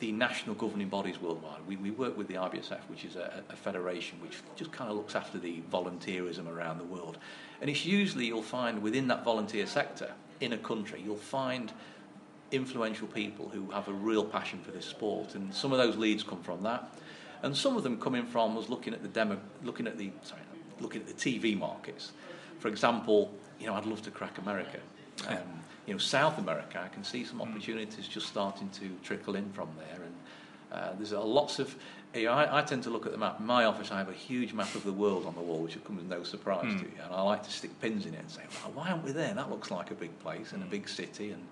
[0.00, 1.60] the national governing bodies worldwide.
[1.66, 4.96] We, we work with the IBSF, which is a, a, federation which just kind of
[4.96, 7.18] looks after the volunteerism around the world.
[7.60, 11.72] And it's usually, you'll find within that volunteer sector in a country, you'll find
[12.50, 15.34] influential people who have a real passion for this sport.
[15.34, 16.92] And some of those leads come from that.
[17.42, 20.42] And some of them coming from us looking at the demo, looking at the sorry,
[20.80, 22.12] looking at the TV markets.
[22.58, 24.78] For example, you know, I'd love to crack America.
[25.28, 25.37] Um,
[25.87, 27.50] you know, South America, I can see some hmm.
[27.50, 30.02] opportunities just starting to trickle in from there.
[30.04, 30.14] And
[30.72, 31.74] uh, there's a, lots of.
[32.14, 33.38] You know, I, I, tend to look at the map.
[33.38, 35.76] In my office, I have a huge map of the world on the wall, which
[35.76, 36.78] will come as no surprise mm.
[36.80, 36.92] to you.
[37.04, 39.33] And I like to stick pins in it and say, well, why aren't we there?
[39.33, 40.70] That looks like a big place and a hmm.
[40.72, 41.30] big city.
[41.30, 41.46] And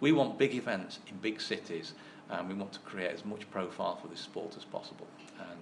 [0.00, 1.92] we want big events in big cities,
[2.30, 5.06] and we want to create as much profile for this sport as possible.
[5.38, 5.58] And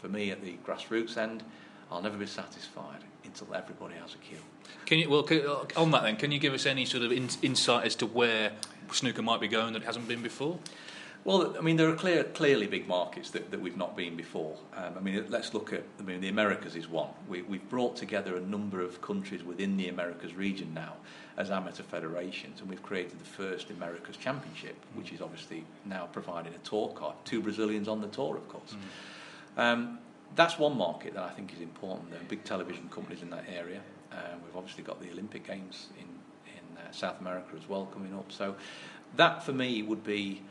[0.00, 1.42] for me, at the grassroots end,
[1.90, 4.38] I'll never be satisfied until everybody has a cue.
[4.86, 7.28] Can you, well, uh, on that then, can you give us any sort of in,
[7.42, 8.52] insight as to where
[8.92, 10.58] snooker might be going that hasn't been before?
[11.24, 14.56] Well, I mean, there are clear, clearly big markets that, that we've not been before.
[14.76, 17.08] Um, I mean, let's look at, I mean, the Americas is one.
[17.28, 20.92] We, we've brought together a number of countries within the Americas region now
[21.36, 26.54] as amateur federations, and we've created the first Americas Championship, which is obviously now providing
[26.54, 27.16] a tour card.
[27.24, 28.76] Two Brazilians on the tour, of course.
[29.56, 29.60] Mm.
[29.60, 29.98] Um,
[30.34, 32.10] that's one market that I think is important.
[32.10, 33.80] There are big television companies in that area.
[34.12, 36.06] Um, we've obviously got the Olympic Games in
[36.46, 38.30] in uh, South America as well coming up.
[38.32, 38.56] So
[39.16, 40.42] that for me would be.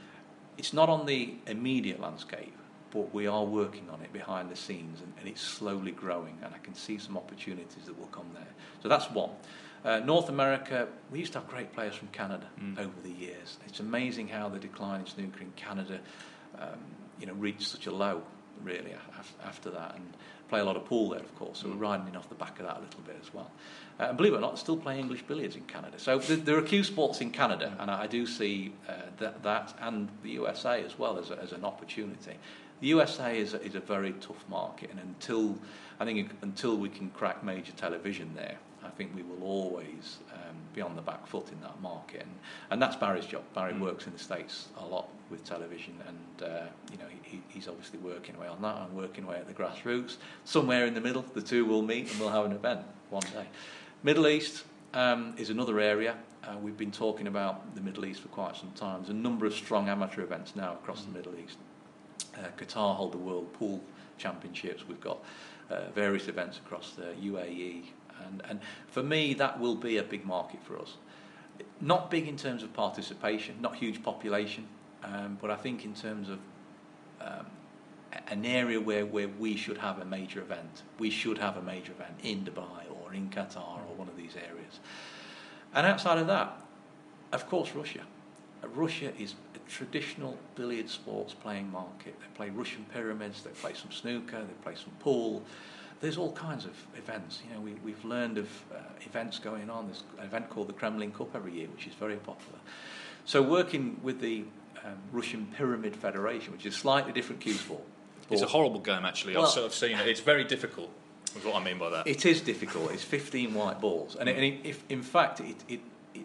[0.58, 2.56] It's not on the immediate landscape,
[2.92, 6.38] but we are working on it behind the scenes, and, and it's slowly growing.
[6.42, 8.48] And I can see some opportunities that will come there.
[8.82, 9.32] So that's one.
[9.84, 12.80] Uh, North America, we used to have great players from Canada mm.
[12.80, 13.58] over the years.
[13.68, 16.00] It's amazing how the decline in snooker in Canada,
[16.58, 16.80] um,
[17.20, 18.24] you know, reached such a low
[18.64, 18.94] really
[19.44, 20.14] after that, and
[20.50, 21.60] play a lot of pool there, of course.
[21.60, 21.82] So we're mm.
[21.82, 23.52] riding off the back of that a little bit as well.
[24.00, 25.98] Uh, and believe it or not, still play English billiards in Canada.
[25.98, 28.94] So th- there are a few sports in Canada, and I, I do see uh,
[29.18, 32.36] that, that and the USA as well as, a, as an opportunity.
[32.82, 35.58] The USA is a, is a very tough market, and until
[36.00, 40.56] I think until we can crack major television there, I think we will always um,
[40.74, 42.36] be on the back foot in that market, and,
[42.70, 43.44] and that's Barry's job.
[43.54, 43.80] Barry mm.
[43.80, 48.00] works in the states a lot with television, and uh, you know he, he's obviously
[48.00, 48.76] working away on that.
[48.76, 50.18] I'm working away at the grassroots.
[50.44, 53.48] Somewhere in the middle, the two will meet, and we'll have an event one day.
[54.04, 56.16] Middle East um, is another area.
[56.44, 59.00] Uh, we've been talking about the Middle East for quite some time.
[59.00, 61.08] There's a number of strong amateur events now across mm.
[61.08, 61.58] the Middle East.
[62.38, 63.82] Uh, Qatar hold the World Pool
[64.18, 64.88] Championships.
[64.88, 65.20] We've got
[65.70, 67.84] uh, various events across the UAE,
[68.26, 70.98] and, and for me, that will be a big market for us.
[71.82, 74.68] Not big in terms of participation, not huge population,
[75.04, 76.40] um, but I think in terms of
[77.22, 77.46] um,
[78.28, 80.84] an area where, where we should have a major event.
[81.00, 84.36] We should have a major event in Dubai or in Qatar or one of these
[84.36, 84.80] areas.
[85.74, 86.62] And outside of that,
[87.32, 88.02] of course, Russia.
[88.74, 92.16] Russia is a traditional billiard sports playing market.
[92.20, 95.44] They play Russian pyramids, they play some snooker, they play some pool
[96.02, 97.42] there's all kinds of events.
[97.48, 99.88] You know, we, we've learned of uh, events going on.
[99.88, 102.60] There's an event called the Kremlin Cup every year, which is very popular.
[103.26, 104.46] So working with the
[104.84, 107.82] um, Russian Pyramid Federation, which is slightly different cue sport.
[108.30, 109.36] It's a horrible game, actually.
[109.36, 110.08] Well, I've sort of seen it.
[110.08, 110.90] It's very difficult.
[111.36, 112.08] Is what I mean by that.
[112.08, 112.92] It is difficult.
[112.92, 115.82] It's 15 white balls, and, it, and it, if, in fact, it, it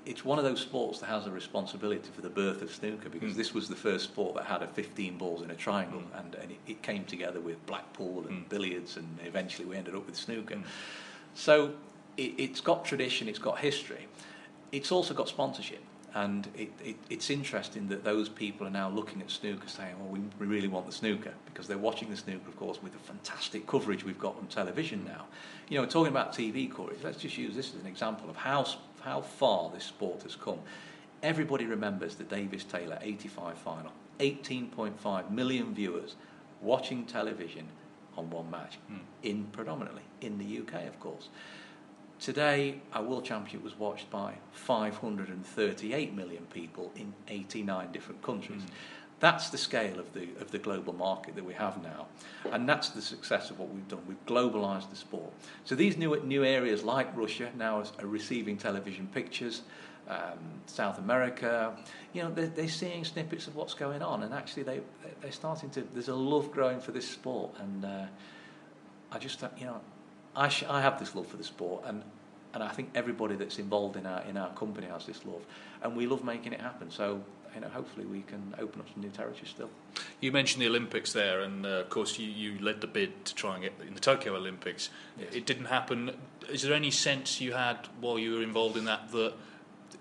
[0.07, 3.33] it's one of those sports that has a responsibility for the birth of snooker because
[3.33, 3.37] mm.
[3.37, 6.21] this was the first sport that had a 15 balls in a triangle mm.
[6.21, 8.49] and, and it, it, came together with black pool and mm.
[8.49, 10.57] billiards and eventually we ended up with snooker.
[10.57, 10.63] Hmm.
[11.35, 11.73] So
[12.17, 14.07] it, it's got tradition, it's got history,
[14.73, 15.83] it's also got sponsorship.
[16.13, 20.09] And it, it, it's interesting that those people are now looking at snooker saying, well,
[20.09, 22.99] we, we really want the snooker because they're watching the snooker, of course, with the
[22.99, 25.27] fantastic coverage we've got on television now.
[25.69, 28.67] You know, talking about TV coverage, let's just use this as an example of how
[29.01, 30.61] how far this sport has come.
[31.23, 33.93] Everybody remembers the Davis Taylor 85 final.
[34.19, 36.17] 18.5 million viewers
[36.61, 37.67] watching television
[38.17, 38.99] on one match, mm.
[39.23, 41.29] in predominantly in the UK, of course.
[42.19, 48.63] Today, our World Championship was watched by 538 million people in 89 different countries.
[48.63, 48.69] Mm.
[49.21, 52.07] That's the scale of the, of the global market that we have now.
[52.51, 54.01] And that's the success of what we've done.
[54.09, 55.31] We've globalized the sport.
[55.65, 59.63] So these new, new areas like Russia now are receiving television pictures.
[60.09, 61.77] Um, South America,
[62.15, 64.81] you know, they're, they're, seeing snippets of what's going on, and actually they
[65.21, 65.87] they're starting to.
[65.95, 68.07] There's a love growing for this sport, and uh,
[69.13, 69.81] I just, you know,
[70.35, 72.03] I, sh- I have this love for the sport, and
[72.55, 75.45] and I think everybody that's involved in our in our company has this love,
[75.83, 76.91] and we love making it happen.
[76.91, 77.23] So
[77.55, 79.71] you know, hopefully we can open up some new territory still.
[80.21, 83.35] You mentioned the Olympics there, and uh, of course you, you led the bid to
[83.35, 84.91] try and get in the Tokyo Olympics.
[85.19, 85.35] Yes.
[85.35, 86.13] It didn't happen.
[86.51, 89.35] Is there any sense you had while you were involved in that that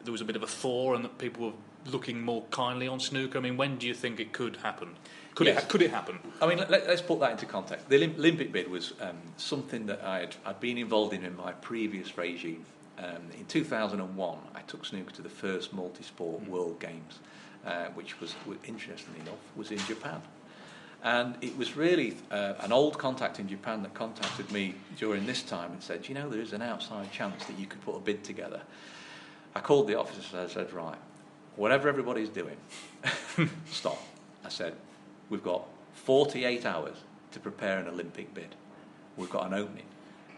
[0.03, 1.53] there was a bit of a thaw and that people were
[1.91, 3.37] looking more kindly on snooker?
[3.37, 4.95] I mean, when do you think it could happen?
[5.35, 5.63] Could Yes.
[5.63, 6.19] it could it happen?
[6.41, 7.87] I mean, let, us put that into context.
[7.89, 11.53] The Olymp- Olympic bid was um, something that I'd, I'd been involved in in my
[11.53, 12.65] previous regime.
[12.97, 17.19] Um, in 2001, I took snooker to the first multi-sport World Games,
[17.69, 20.21] uh, which was, interestingly enough, was in Japan.
[21.03, 25.43] And it was really uh, an old contact in Japan that contacted me during this
[25.43, 27.99] time and said, you know, there is an outside chance that you could put a
[27.99, 28.61] bid together.
[29.55, 30.97] I called the office and I said, right,
[31.55, 32.57] whatever everybody's doing,
[33.69, 34.01] stop.
[34.43, 34.73] I said,
[35.29, 36.97] we've got 48 hours
[37.31, 38.55] to prepare an Olympic bid.
[39.15, 39.85] We've got an opening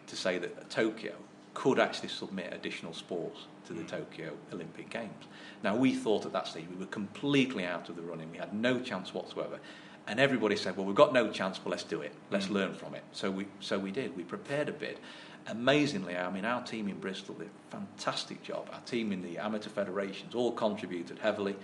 [0.07, 1.13] to say that Tokyo
[1.53, 3.87] could actually submit additional sports to the mm.
[3.87, 5.25] Tokyo Olympic Games.
[5.63, 8.31] Now, we thought at that stage we were completely out of the running.
[8.31, 9.59] We had no chance whatsoever.
[10.07, 12.13] And everybody said, well, we've got no chance, but let's do it.
[12.31, 12.51] Let's mm.
[12.53, 13.03] learn from it.
[13.11, 14.15] So we, so we did.
[14.15, 14.99] We prepared a bid.
[15.47, 18.69] Amazingly, I mean, our team in Bristol did a fantastic job.
[18.71, 21.55] Our team in the amateur federations all contributed heavily.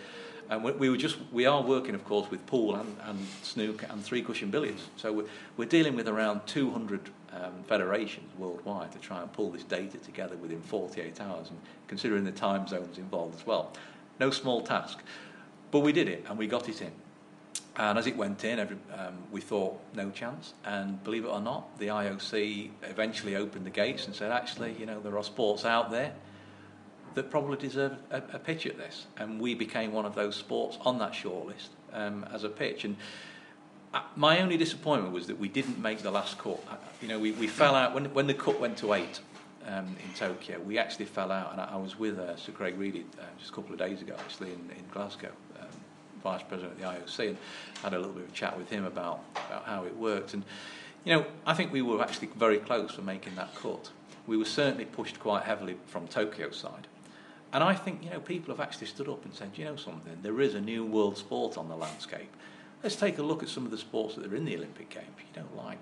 [0.49, 3.87] And we, we were just, we are working, of course, with pool and, and snooker
[3.89, 4.87] and three cushion billiards.
[4.95, 5.25] So we're,
[5.57, 10.35] we're dealing with around 200 um, federations worldwide to try and pull this data together
[10.37, 13.73] within 48 hours, and considering the time zones involved as well.
[14.19, 14.99] No small task.
[15.71, 16.91] But we did it, and we got it in.
[17.75, 20.53] And as it went in, every, um, we thought no chance.
[20.65, 24.85] And believe it or not, the IOC eventually opened the gates and said, actually, you
[24.85, 26.13] know, there are sports out there
[27.17, 29.07] that probably deserved a, a pitch at this.
[29.17, 32.85] And we became one of those sports on that shortlist um, as a pitch.
[32.85, 32.95] And
[33.93, 36.63] uh, my only disappointment was that we didn't make the last cut.
[36.69, 39.19] Uh, You know, we, we fell out when, when the cut went to eight
[39.67, 40.59] um, in Tokyo.
[40.59, 43.51] We actually fell out, and I, I was with uh, Sir Craig Reedie uh, just
[43.51, 45.67] a couple of days ago, actually in, in Glasgow, um,
[46.23, 47.37] vice president of the IOC, and
[47.81, 50.35] had a little bit of a chat with him about, about how it worked.
[50.35, 50.43] And
[51.03, 53.89] you know, I think we were actually very close for making that cut.
[54.27, 56.87] We were certainly pushed quite heavily from Tokyo's side.
[57.53, 60.17] And I think, you know, people have actually stood up and said, you know something,
[60.21, 62.29] there is a new world sport on the landscape.
[62.83, 65.07] Let's take a look at some of the sports that are in the Olympic Games.
[65.17, 65.79] You don't like,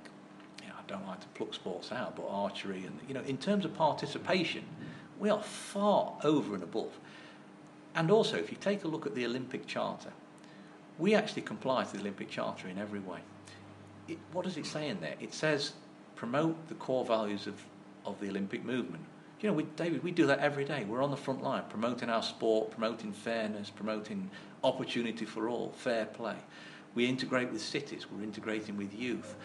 [0.62, 3.38] you know, I don't like to pluck sports out, but archery and, you know, in
[3.38, 4.64] terms of participation,
[5.20, 6.92] we are far over and above.
[7.96, 10.12] And also, if you take a look at the Olympic Charter,
[11.00, 13.20] we actually comply to the Olympic Charter in every way.
[14.08, 15.16] It, what does it say in there?
[15.20, 15.74] It says
[16.16, 17.56] promote the core values of,
[18.06, 19.04] of the Olympic movement.
[19.46, 20.86] You know, we, David, we do that every day.
[20.86, 24.32] We're on the front line, promoting our sport, promoting fairness, promoting
[24.64, 26.38] opportunity for all, fair play.
[26.96, 29.36] We integrate with cities, we're integrating with youth.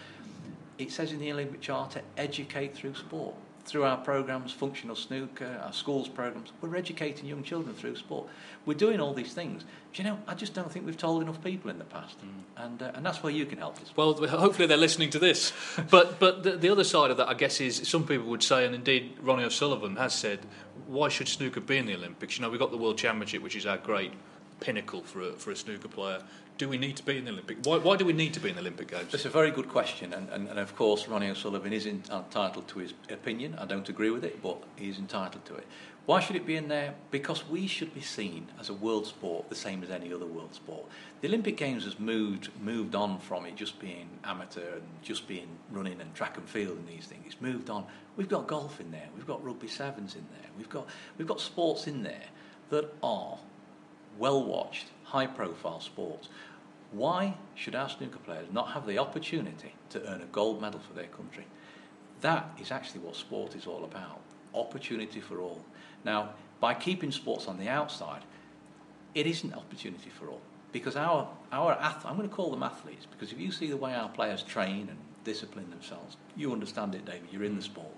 [0.79, 3.35] It says in the Olympic Charter, educate through sport.
[3.65, 8.27] Through our programs, functional snooker, our schools programs, we're educating young children through sport.
[8.67, 9.65] We're doing all these things.
[9.93, 12.17] Do you know, I just don't think we've told enough people in the past.
[12.57, 13.93] And, uh, and that's where you can help us.
[13.97, 15.53] Well, hopefully they're listening to this.
[15.91, 18.65] But but the, the other side of that, I guess, is some people would say,
[18.65, 20.41] and indeed Ronnie O'Sullivan has said,
[20.87, 22.37] why should snooker be in the Olympics?
[22.37, 24.13] You know, we've got the World Championship, which is our great
[24.61, 26.23] pinnacle for a, for a snooker player.
[26.61, 27.57] Do we need to be in the Olympic?
[27.65, 29.11] Why, why do we need to be in the Olympic Games?
[29.11, 32.81] That's a very good question, and, and, and of course, Ronnie O'Sullivan is entitled to
[32.81, 33.57] his opinion.
[33.59, 35.67] I don't agree with it, but he's entitled to it.
[36.05, 36.93] Why should it be in there?
[37.11, 40.55] Because we should be seen as a world sport the same as any other world
[40.55, 40.85] sport.
[41.23, 45.49] The Olympic Games has moved moved on from it just being amateur and just being
[45.71, 47.23] running and track and field and these things.
[47.25, 47.87] It's moved on.
[48.19, 49.09] We've got golf in there.
[49.17, 50.51] We've got rugby sevens in there.
[50.59, 52.29] We've got we've got sports in there
[52.69, 53.39] that are
[54.19, 56.29] well watched, high profile sports.
[56.93, 60.93] Why should our snooker players not have the opportunity to earn a gold medal for
[60.93, 61.47] their country?
[62.21, 64.21] That is actually what sport is all about
[64.55, 65.65] opportunity for all.
[66.05, 68.23] Now, by keeping sports on the outside,
[69.15, 70.41] it isn't opportunity for all.
[70.73, 73.95] Because our, our I'm going to call them athletes, because if you see the way
[73.95, 77.95] our players train and discipline themselves, you understand it, David, you're in the sport.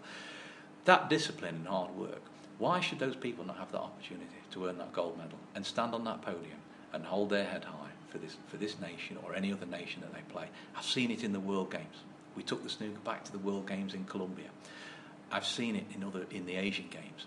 [0.84, 2.22] That discipline and hard work,
[2.58, 5.94] why should those people not have that opportunity to earn that gold medal and stand
[5.94, 6.58] on that podium
[6.92, 10.12] and hold their head high for this, for this nation or any other nation that
[10.12, 10.46] they play?
[10.76, 11.96] I've seen it in the World Games.
[12.36, 14.48] We took the snooker back to the World Games in Colombia.
[15.30, 17.26] I've seen it in other in the Asian Games.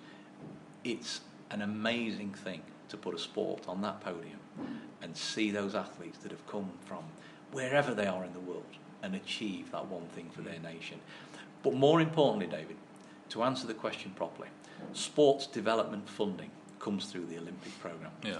[0.83, 4.39] It's an amazing thing to put a sport on that podium
[5.01, 7.03] and see those athletes that have come from
[7.51, 8.63] wherever they are in the world
[9.01, 10.99] and achieve that one thing for their nation.
[11.63, 12.77] But more importantly, David,
[13.29, 14.49] to answer the question properly,
[14.93, 18.11] sports development funding comes through the Olympic program.
[18.23, 18.39] Yeah.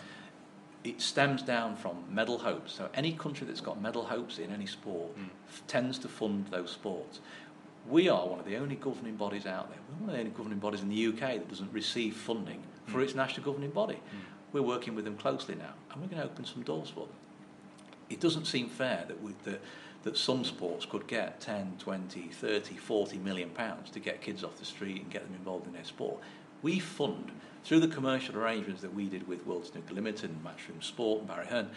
[0.86, 2.72] It stems down from medal hopes.
[2.72, 5.12] So any country that's got medal hopes in any sport
[5.50, 7.20] f- tends to fund those sports.
[7.90, 9.80] we are one of the only governing bodies out there.
[9.90, 12.92] We're one of the only governing bodies in the UK that doesn't receive funding hmm.
[12.92, 13.96] for its national governing body.
[13.96, 14.18] Hmm.
[14.54, 17.16] We're working with them closely now, and we're going to open some doors for them.
[18.10, 19.62] It doesn't seem fair that, we, that,
[20.04, 24.58] that some sports could get 10, 20, 30, 40 million pounds to get kids off
[24.60, 26.20] the street and get them involved in their sport.
[26.62, 27.32] We fund,
[27.66, 31.28] through the commercial arrangements that we did with World Snooker Limited and Matchroom Sport and
[31.28, 31.72] Barry Hearn,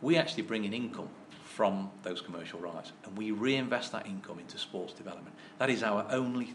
[0.00, 1.10] we actually bring in income
[1.44, 5.36] from those commercial rights and we reinvest that income into sports development.
[5.58, 6.54] That is our only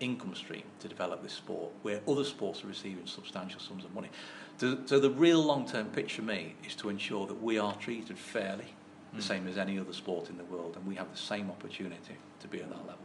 [0.00, 4.10] income stream to develop this sport, where other sports are receiving substantial sums of money.
[4.58, 8.18] So, so the real long-term pitch for me is to ensure that we are treated
[8.18, 8.74] fairly,
[9.12, 9.20] the hmm.
[9.20, 12.48] same as any other sport in the world, and we have the same opportunity to
[12.48, 13.03] be at that level.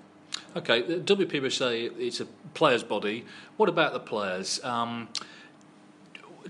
[0.56, 3.26] Okay, the WPBSA it's a players' body.
[3.58, 4.64] What about the players?
[4.64, 5.10] Um,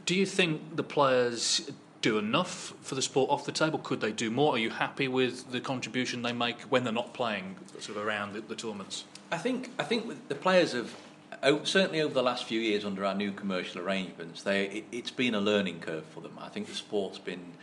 [0.05, 1.69] do you think the players
[2.01, 3.77] do enough for the sport off the table?
[3.79, 4.55] Could they do more?
[4.55, 8.33] Are you happy with the contribution they make when they're not playing sort of around
[8.33, 9.03] the, the tournaments?
[9.31, 10.95] I think I think the players have
[11.43, 15.11] oh, certainly over the last few years under our new commercial arrangements, they it, it's
[15.11, 16.37] been a learning curve for them.
[16.39, 17.53] I think the sport's been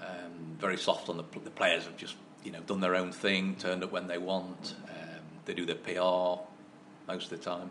[0.00, 3.56] um, very soft on the, the players have just you know done their own thing,
[3.56, 4.74] turned up when they want.
[5.44, 6.42] They do their PR
[7.06, 7.70] most of the time.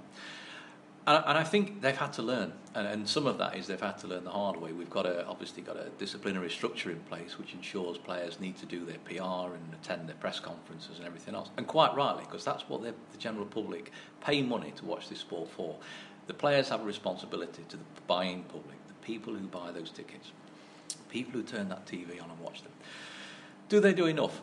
[1.08, 3.82] And, and I think they've had to learn, and, and some of that is they've
[3.82, 4.72] had to learn the hard way.
[4.72, 8.68] We've got a, obviously got a disciplinary structure in place which ensures players need to
[8.68, 12.46] do their PR and attend their press conferences and everything else, and quite rightly because
[12.46, 13.92] that's what the general public
[14.24, 15.76] pay money to watch this sport for.
[16.28, 20.32] The players have a responsibility to the buying public, the people who buy those tickets,
[21.10, 22.72] people who turn that TV on and watch them.
[23.70, 24.42] Do they do enough?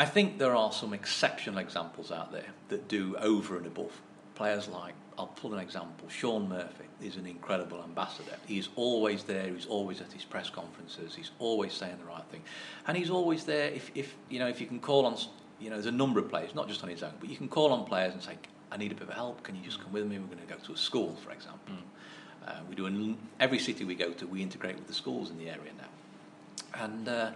[0.00, 3.92] I think there are some exceptional examples out there that do over and above.
[4.34, 6.08] Players like I'll pull an example.
[6.08, 8.38] Shaun Murphy is an incredible ambassador.
[8.46, 9.46] He's always there.
[9.48, 11.14] He's always at his press conferences.
[11.14, 12.40] He's always saying the right thing,
[12.86, 13.68] and he's always there.
[13.68, 15.18] If, if you know, if you can call on,
[15.60, 17.48] you know, there's a number of players, not just on his own, but you can
[17.48, 18.38] call on players and say,
[18.72, 19.42] "I need a bit of help.
[19.42, 20.18] Can you just come with me?
[20.18, 22.48] We're going to go to a school, for example." Mm.
[22.48, 24.26] Uh, we do in every city we go to.
[24.26, 27.32] We integrate with the schools in the area now, and uh,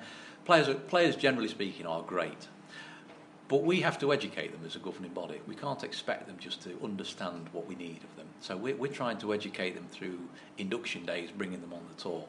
[0.47, 2.49] players, players generally speaking, are great.
[3.49, 5.41] But we have to educate them as a governing body.
[5.47, 8.27] We can't expect them just to understand what we need of them.
[8.41, 10.19] So we're, we're trying to educate them through
[10.57, 12.25] induction days, bringing them on the tour.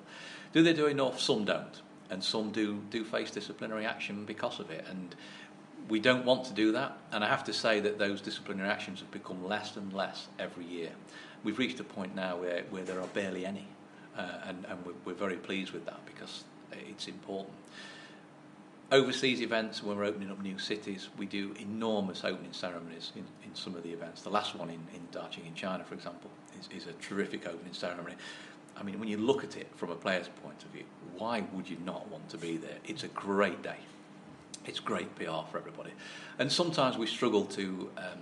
[0.51, 1.21] Do they do enough?
[1.21, 1.81] Some don't.
[2.09, 4.85] And some do, do face disciplinary action because of it.
[4.89, 5.15] And
[5.87, 6.97] we don't want to do that.
[7.13, 10.65] And I have to say that those disciplinary actions have become less and less every
[10.65, 10.89] year.
[11.45, 13.67] We've reached a point now where, where there are barely any.
[14.17, 17.53] Uh, and and we're, we're very pleased with that because it's important
[18.91, 23.55] overseas events, when we're opening up new cities, we do enormous opening ceremonies in, in
[23.55, 24.21] some of the events.
[24.21, 26.29] The last one in, in Daqing in China, for example,
[26.59, 28.15] is, is a terrific opening ceremony.
[28.77, 30.83] I mean, when you look at it from a player's point of view,
[31.17, 32.77] why would you not want to be there?
[32.85, 33.77] It's a great day.
[34.65, 35.91] It's great PR for everybody.
[36.39, 38.19] And sometimes we struggle to um,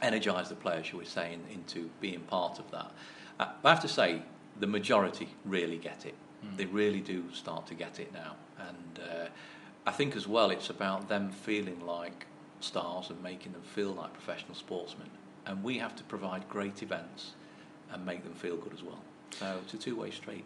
[0.00, 2.90] energise the players, shall we say, in, into being part of that.
[3.38, 4.22] Uh, I have to say,
[4.60, 6.14] the majority really get it.
[6.44, 6.56] Mm.
[6.56, 8.36] They really do start to get it now.
[8.58, 9.26] And uh,
[9.86, 12.26] I think as well, it's about them feeling like
[12.60, 15.10] stars and making them feel like professional sportsmen.
[15.46, 17.32] And we have to provide great events
[17.92, 19.00] and make them feel good as well.
[19.38, 20.44] So it's a two-way street.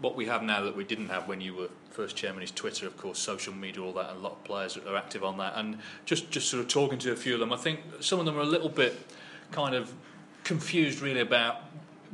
[0.00, 2.86] What we have now that we didn't have when you were first chairman is Twitter,
[2.86, 4.10] of course, social media, all that.
[4.10, 5.54] And a lot of players are active on that.
[5.56, 8.26] And just, just sort of talking to a few of them, I think some of
[8.26, 8.98] them are a little bit
[9.52, 9.92] kind of
[10.42, 11.62] confused really about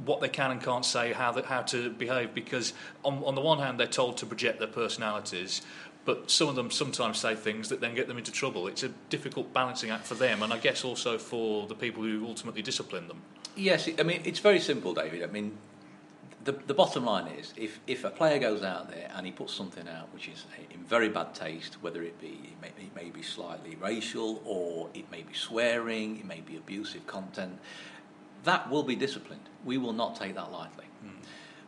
[0.04, 2.72] what they can and can't say, how, how to behave, because
[3.04, 5.62] on, on the one hand, they're told to project their personalities,
[6.04, 8.66] but some of them sometimes say things that then get them into trouble.
[8.66, 12.26] It's a difficult balancing act for them, and I guess also for the people who
[12.26, 13.22] ultimately discipline them.
[13.56, 15.22] Yes, I mean, it's very simple, David.
[15.22, 15.58] I mean,
[16.44, 19.52] the, the bottom line is if, if a player goes out there and he puts
[19.52, 22.94] something out which is eh, in very bad taste, whether it be it may, it
[22.94, 27.58] may be slightly racial or it may be swearing, it may be abusive content,
[28.44, 29.48] that will be disciplined.
[29.64, 30.86] We will not take that lightly.
[31.04, 31.10] Mm.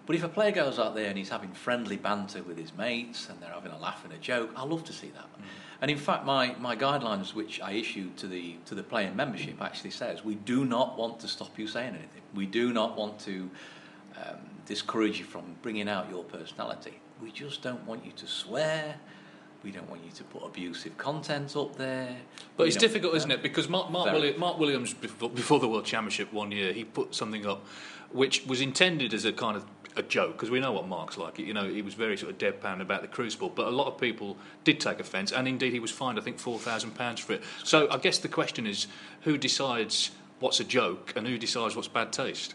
[0.07, 3.29] But if a player goes out there and he's having friendly banter with his mates
[3.29, 5.25] and they're having a laugh and a joke, I love to see that.
[5.39, 5.45] Mm.
[5.83, 9.61] And in fact, my, my guidelines, which I issued to the to the player membership,
[9.61, 12.23] actually says we do not want to stop you saying anything.
[12.35, 13.51] We do not want to
[14.17, 17.01] um, discourage you from bringing out your personality.
[17.21, 18.97] We just don't want you to swear.
[19.63, 22.17] We don't want you to put abusive content up there.
[22.57, 23.43] But it's difficult, isn't it?
[23.43, 27.15] Because Mark, Mark, Willi- Mark Williams, before, before, the World Championship one year, he put
[27.15, 27.65] something up
[28.11, 29.65] which was intended as a kind of
[29.97, 31.39] a joke because we know what Mark's like.
[31.39, 33.99] You know, he was very sort of deadpan about the crucible, but a lot of
[33.99, 37.35] people did take offence, and indeed he was fined, I think, four thousand pounds for
[37.35, 37.43] it.
[37.65, 38.87] So I guess the question is,
[39.23, 40.11] who decides
[40.41, 42.55] what's a joke and who decides what's bad taste?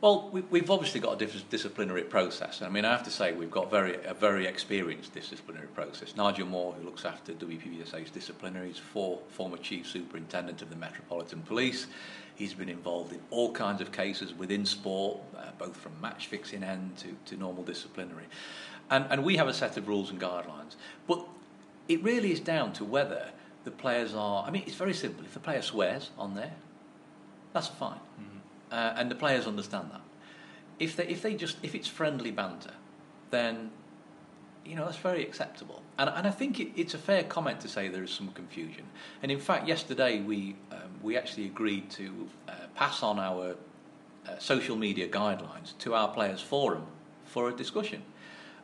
[0.00, 2.62] Well, we, we've obviously got a dis- disciplinary process.
[2.62, 6.16] I mean, I have to say we've got very a very experienced disciplinary process.
[6.16, 11.86] Nigel Mawer, who looks after WPBSA's disciplinaries, for former chief superintendent of the Metropolitan Police.
[12.34, 16.62] He's been involved in all kinds of cases within sport, uh, both from match fixing
[16.62, 18.24] end to, to normal disciplinary.
[18.88, 20.76] And, and we have a set of rules and guidelines.
[21.06, 21.26] But
[21.88, 23.28] it really is down to whether
[23.64, 24.44] the players are.
[24.46, 25.24] I mean, it's very simple.
[25.26, 26.54] If the player swears on there,
[27.52, 27.98] that's fine.
[28.18, 28.38] Mm-hmm.
[28.70, 30.00] Uh, and the players understand that.
[30.78, 32.74] If they, if they just, if it's friendly banter,
[33.30, 33.70] then,
[34.64, 35.82] you know, that's very acceptable.
[35.98, 38.84] And, and I think it, it's a fair comment to say there is some confusion.
[39.22, 43.56] And in fact, yesterday we, um, we actually agreed to uh, pass on our
[44.28, 46.86] uh, social media guidelines to our players' forum
[47.24, 48.02] for a discussion.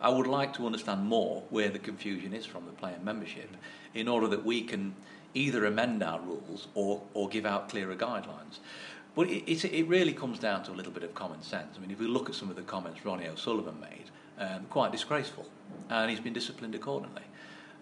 [0.00, 3.48] I would like to understand more where the confusion is from the player membership
[3.94, 4.94] in order that we can
[5.34, 8.58] either amend our rules or, or give out clearer guidelines.
[9.16, 11.76] But it, it, it, really comes down to a little bit of common sense.
[11.76, 14.04] I mean, if we look at some of the comments Ronnie O'Sullivan made,
[14.38, 15.46] um, quite disgraceful,
[15.88, 17.22] and he's been disciplined accordingly.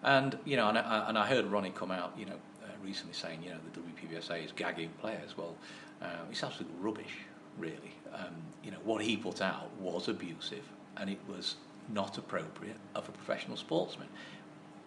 [0.05, 3.15] And you know, and I, and I heard Ronnie come out, you know, uh, recently
[3.15, 5.37] saying, you know, the WPBSA is gagging players.
[5.37, 5.57] Well,
[6.01, 7.17] uh, it's absolute rubbish,
[7.59, 7.97] really.
[8.15, 10.63] Um, you know, what he put out was abusive,
[10.97, 11.57] and it was
[11.89, 14.09] not appropriate of a professional sportsman.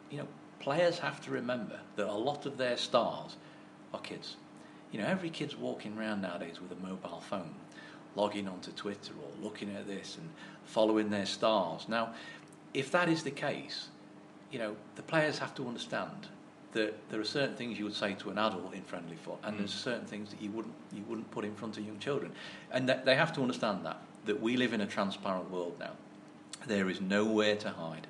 [0.10, 0.28] You know,
[0.62, 3.36] players have to remember that a lot of their stars
[3.94, 4.38] are kids.
[4.92, 7.56] You know, every kid's walking around nowadays with a mobile phone,
[8.16, 10.30] logging onto Twitter or looking at this and
[10.66, 11.88] following their stars.
[11.88, 12.14] Now,
[12.74, 13.90] if that is the case,
[14.52, 16.28] you know, the players have to understand
[16.74, 19.56] that there are certain things you would say to an adult in friendly foot, and
[19.56, 19.60] mm.
[19.60, 22.32] there's certain things that you wouldn't you wouldn't put in front of young children,
[22.72, 25.92] and they have to understand that that we live in a transparent world now.
[26.68, 28.08] There is nowhere to hide.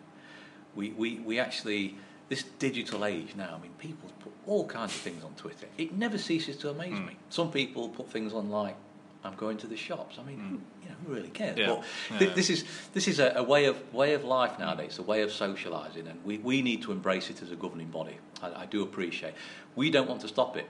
[0.76, 1.96] We we we actually
[2.30, 5.68] this digital age now, I mean, people put all kinds of things on Twitter.
[5.78, 7.08] It never ceases to amaze mm.
[7.08, 7.18] me.
[7.30, 8.76] Some people put things on like,
[9.24, 10.18] I'm going to the shops.
[10.20, 10.50] I mean, mm.
[10.50, 11.58] who, you know, who really cares?
[11.58, 11.82] Yeah.
[12.10, 12.34] But yeah.
[12.34, 15.30] This is this is a, a, way of way of life nowadays, a way of
[15.30, 18.18] socialising, and we, we need to embrace it as a governing body.
[18.42, 19.34] I, I do appreciate.
[19.76, 20.68] We don't want to stop it.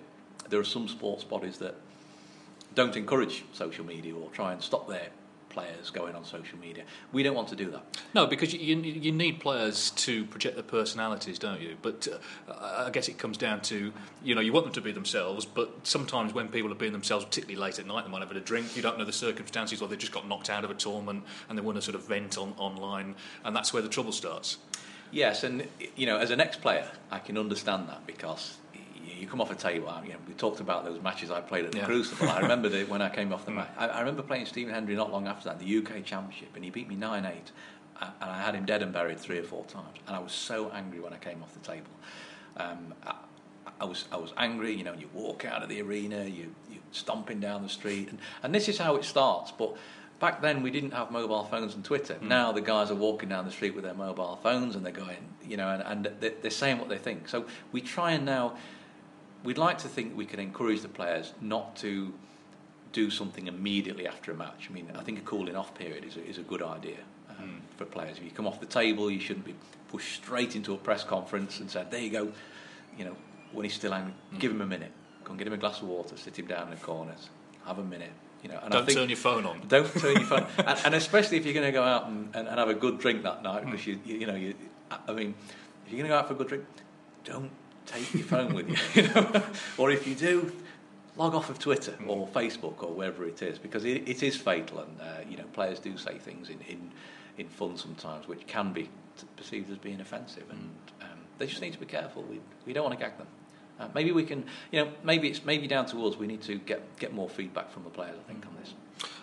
[0.49, 1.75] There are some sports bodies that
[2.75, 5.09] don't encourage social media or try and stop their
[5.57, 6.83] players going on social media.
[7.11, 7.83] We don't want to do that.
[8.13, 11.77] No, because you, you need players to project their personalities, don't you?
[11.81, 12.07] But
[12.47, 13.91] uh, I guess it comes down to,
[14.23, 17.25] you know, you want them to be themselves, but sometimes when people are being themselves,
[17.25, 19.81] particularly late at night, they might have had a drink, you don't know the circumstances,
[19.81, 22.07] or they just got knocked out of a tournament and they want to sort of
[22.07, 24.57] vent on, online, and that's where the trouble starts.
[25.09, 28.57] Yes, and, you know, as an ex player, I can understand that because
[29.19, 29.93] you come off a table.
[30.03, 31.85] You know, we talked about those matches I played at the yeah.
[31.85, 32.29] Crucible.
[32.29, 33.55] I remember the, when I came off the mm.
[33.55, 33.69] match.
[33.77, 36.69] I, I, remember playing Stephen Hendry not long after that, the UK Championship, and he
[36.69, 37.51] beat me nine eight,
[37.99, 39.97] and I had him dead and buried three or four times.
[40.07, 41.91] And I was so angry when I came off the table.
[42.57, 43.15] Um, I,
[43.79, 44.73] I was I was angry.
[44.73, 48.19] You know, you walk out of the arena, you you stomping down the street, and,
[48.43, 49.51] and this is how it starts.
[49.51, 49.75] But
[50.19, 52.15] back then we didn't have mobile phones and Twitter.
[52.15, 52.23] Mm.
[52.23, 55.17] Now the guys are walking down the street with their mobile phones and they're going,
[55.45, 57.29] you know, and, and they're, they're saying what they think.
[57.29, 58.55] So we try and now
[59.47, 62.13] we'd like to think we can encourage the players not to
[62.91, 64.67] do something immediately after a match.
[64.69, 66.97] I mean, I think a cooling off period is a, is a good idea
[67.29, 67.77] um, mm.
[67.77, 68.17] for players.
[68.17, 69.55] If you come off the table, you shouldn't be
[69.87, 72.33] pushed straight into a press conference and said, "There you go,"
[72.97, 73.15] you know,
[73.53, 74.39] when he's still angry, mm.
[74.39, 74.91] give him a minute.
[75.23, 77.29] Go and get him a glass of water, sit him down in the corners,
[77.65, 78.11] have a minute.
[78.43, 79.61] You know, and don't think, turn your phone on.
[79.69, 82.49] Don't turn your phone, and, and, especially if you're going to go out and, and,
[82.49, 83.87] and, have a good drink that night, because mm.
[83.87, 84.53] you, you, you know, you,
[84.91, 85.33] I mean,
[85.85, 86.65] if you're going to go out for a good drink,
[87.23, 87.49] don't
[87.87, 89.43] take your phone with you, you know?
[89.77, 90.51] or if you do,
[91.15, 92.07] log off of Twitter mm.
[92.07, 95.45] or Facebook or wherever it is, because it, it is fatal, and uh, you know
[95.53, 96.91] players do say things in, in
[97.37, 98.89] in fun sometimes which can be
[99.35, 100.69] perceived as being offensive, and
[101.01, 102.23] um, they just need to be careful.
[102.23, 103.27] We we don't want to gag them.
[103.79, 106.17] Uh, maybe we can, you know, maybe it's maybe down to us.
[106.17, 108.15] We need to get get more feedback from the players.
[108.23, 108.73] I think on this.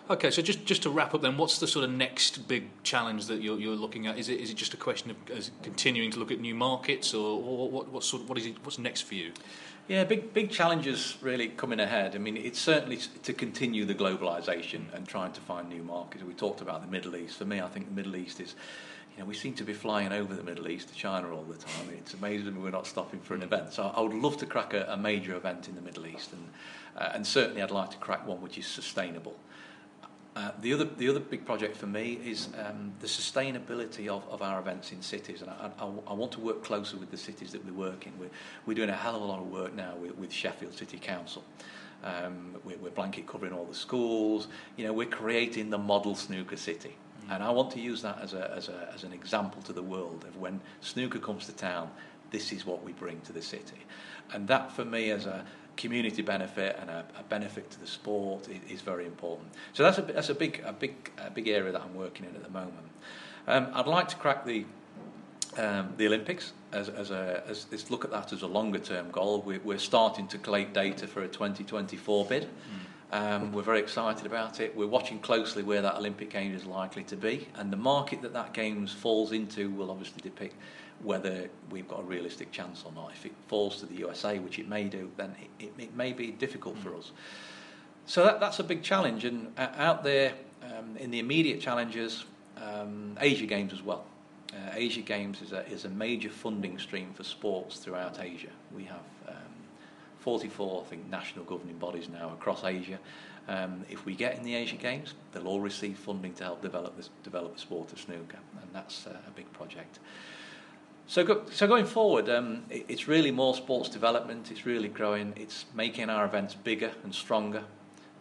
[0.07, 3.25] Okay, so just, just to wrap up then, what's the sort of next big challenge
[3.25, 4.19] that you're, you're looking at?
[4.19, 5.17] Is it is it just a question of
[5.63, 8.55] continuing to look at new markets, or what, what, what sort of, what is it,
[8.63, 9.31] what's next for you?
[9.87, 12.15] Yeah, big big challenges really coming ahead.
[12.15, 16.23] I mean, it's certainly to continue the globalisation and trying to find new markets.
[16.23, 17.37] We talked about the Middle East.
[17.37, 18.55] For me, I think the Middle East is,
[19.15, 21.57] you know, we seem to be flying over the Middle East to China all the
[21.57, 21.89] time.
[21.97, 23.73] It's amazing we're not stopping for an event.
[23.73, 26.47] So I would love to crack a, a major event in the Middle East, and
[26.95, 29.35] uh, and certainly I'd like to crack one which is sustainable.
[30.35, 34.41] Uh, the other the other big project for me is um, the sustainability of, of
[34.41, 37.53] our events in cities, and I, I, I, want to work closer with the cities
[37.53, 38.11] that we work in.
[38.19, 38.29] We're,
[38.65, 41.41] we're doing a hell of a lot of work now with, with Sheffield City Council.
[42.03, 44.49] Um, we're, we're, blanket covering all the schools.
[44.75, 47.33] You know, we're creating the model snooker city, mm.
[47.33, 49.83] and I want to use that as a, as a as an example to the
[49.83, 51.89] world of when snooker comes to town.
[52.31, 53.85] This is what we bring to the city,
[54.33, 55.45] and that for me as a
[55.77, 59.49] community benefit and a, a benefit to the sport is, is, very important.
[59.73, 62.35] So that's a that's a big a big a big area that I'm working in
[62.35, 62.89] at the moment.
[63.47, 64.65] Um, I'd like to crack the
[65.57, 69.09] um, the Olympics as, as, a, as, as look at that as a longer term
[69.11, 69.41] goal.
[69.41, 72.43] We're, we're starting to collate data for a 2024 bid.
[72.43, 72.47] Mm.
[73.11, 74.75] Um, we're very excited about it.
[74.75, 78.33] We're watching closely where that Olympic Games is likely to be, and the market that
[78.33, 80.55] that Games falls into will obviously depict
[81.03, 83.11] whether we've got a realistic chance or not.
[83.11, 86.13] If it falls to the USA, which it may do, then it, it, it may
[86.13, 86.83] be difficult mm.
[86.83, 87.11] for us.
[88.05, 90.33] So that, that's a big challenge, and uh, out there
[90.63, 92.25] um, in the immediate challenges,
[92.57, 94.05] um, Asia Games as well.
[94.53, 98.51] Uh, Asia Games is a, is a major funding stream for sports throughout Asia.
[98.75, 99.35] We have um,
[100.19, 102.99] 44, I think, national governing bodies now across Asia.
[103.47, 106.95] Um, if we get in the Asia Games, they'll all receive funding to help develop,
[106.97, 109.99] this, develop the sport of snooker, and that's uh, a big project.
[111.07, 114.51] So, go, so going forward, um, it, it's really more sports development.
[114.51, 115.33] It's really growing.
[115.35, 117.63] It's making our events bigger and stronger.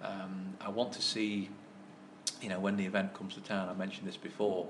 [0.03, 1.49] Um, I want to see,
[2.43, 3.69] you know, when the event comes to town.
[3.69, 4.69] I mentioned this before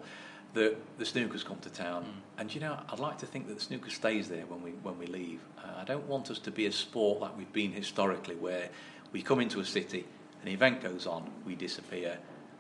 [0.55, 2.41] the the snookers come to town, mm.
[2.41, 4.99] and you know I'd like to think that the snooker stays there when we when
[4.99, 5.41] we leave.
[5.59, 8.71] Uh, I don't want us to be a sport like we've been historically, where
[9.12, 10.07] we come into a city,
[10.43, 12.19] an event goes on, we disappear,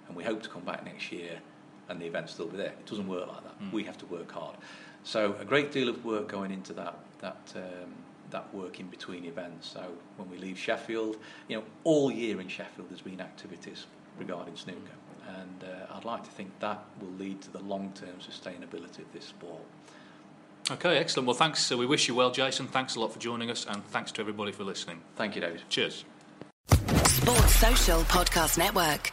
[0.08, 1.38] and we hope to come back next year,
[1.88, 2.66] and the event still be there.
[2.66, 3.62] It doesn't work like that.
[3.62, 3.72] Mm.
[3.72, 4.56] We have to work hard.
[5.02, 7.52] So a great deal of work going into that that.
[7.56, 7.94] Um,
[8.30, 9.68] that work in between events.
[9.68, 9.84] So
[10.16, 13.86] when we leave Sheffield, you know, all year in Sheffield there's been activities
[14.18, 14.90] regarding snooker
[15.28, 19.24] and uh, I'd like to think that will lead to the long-term sustainability of this
[19.24, 19.62] sport.
[20.70, 21.26] Okay, excellent.
[21.26, 21.70] Well, thanks.
[21.70, 22.66] Uh, we wish you well, Jason.
[22.66, 25.00] Thanks a lot for joining us, and thanks to everybody for listening.
[25.14, 25.62] Thank you, David.
[25.68, 26.04] Cheers.
[27.06, 29.12] Sports Social Podcast Network.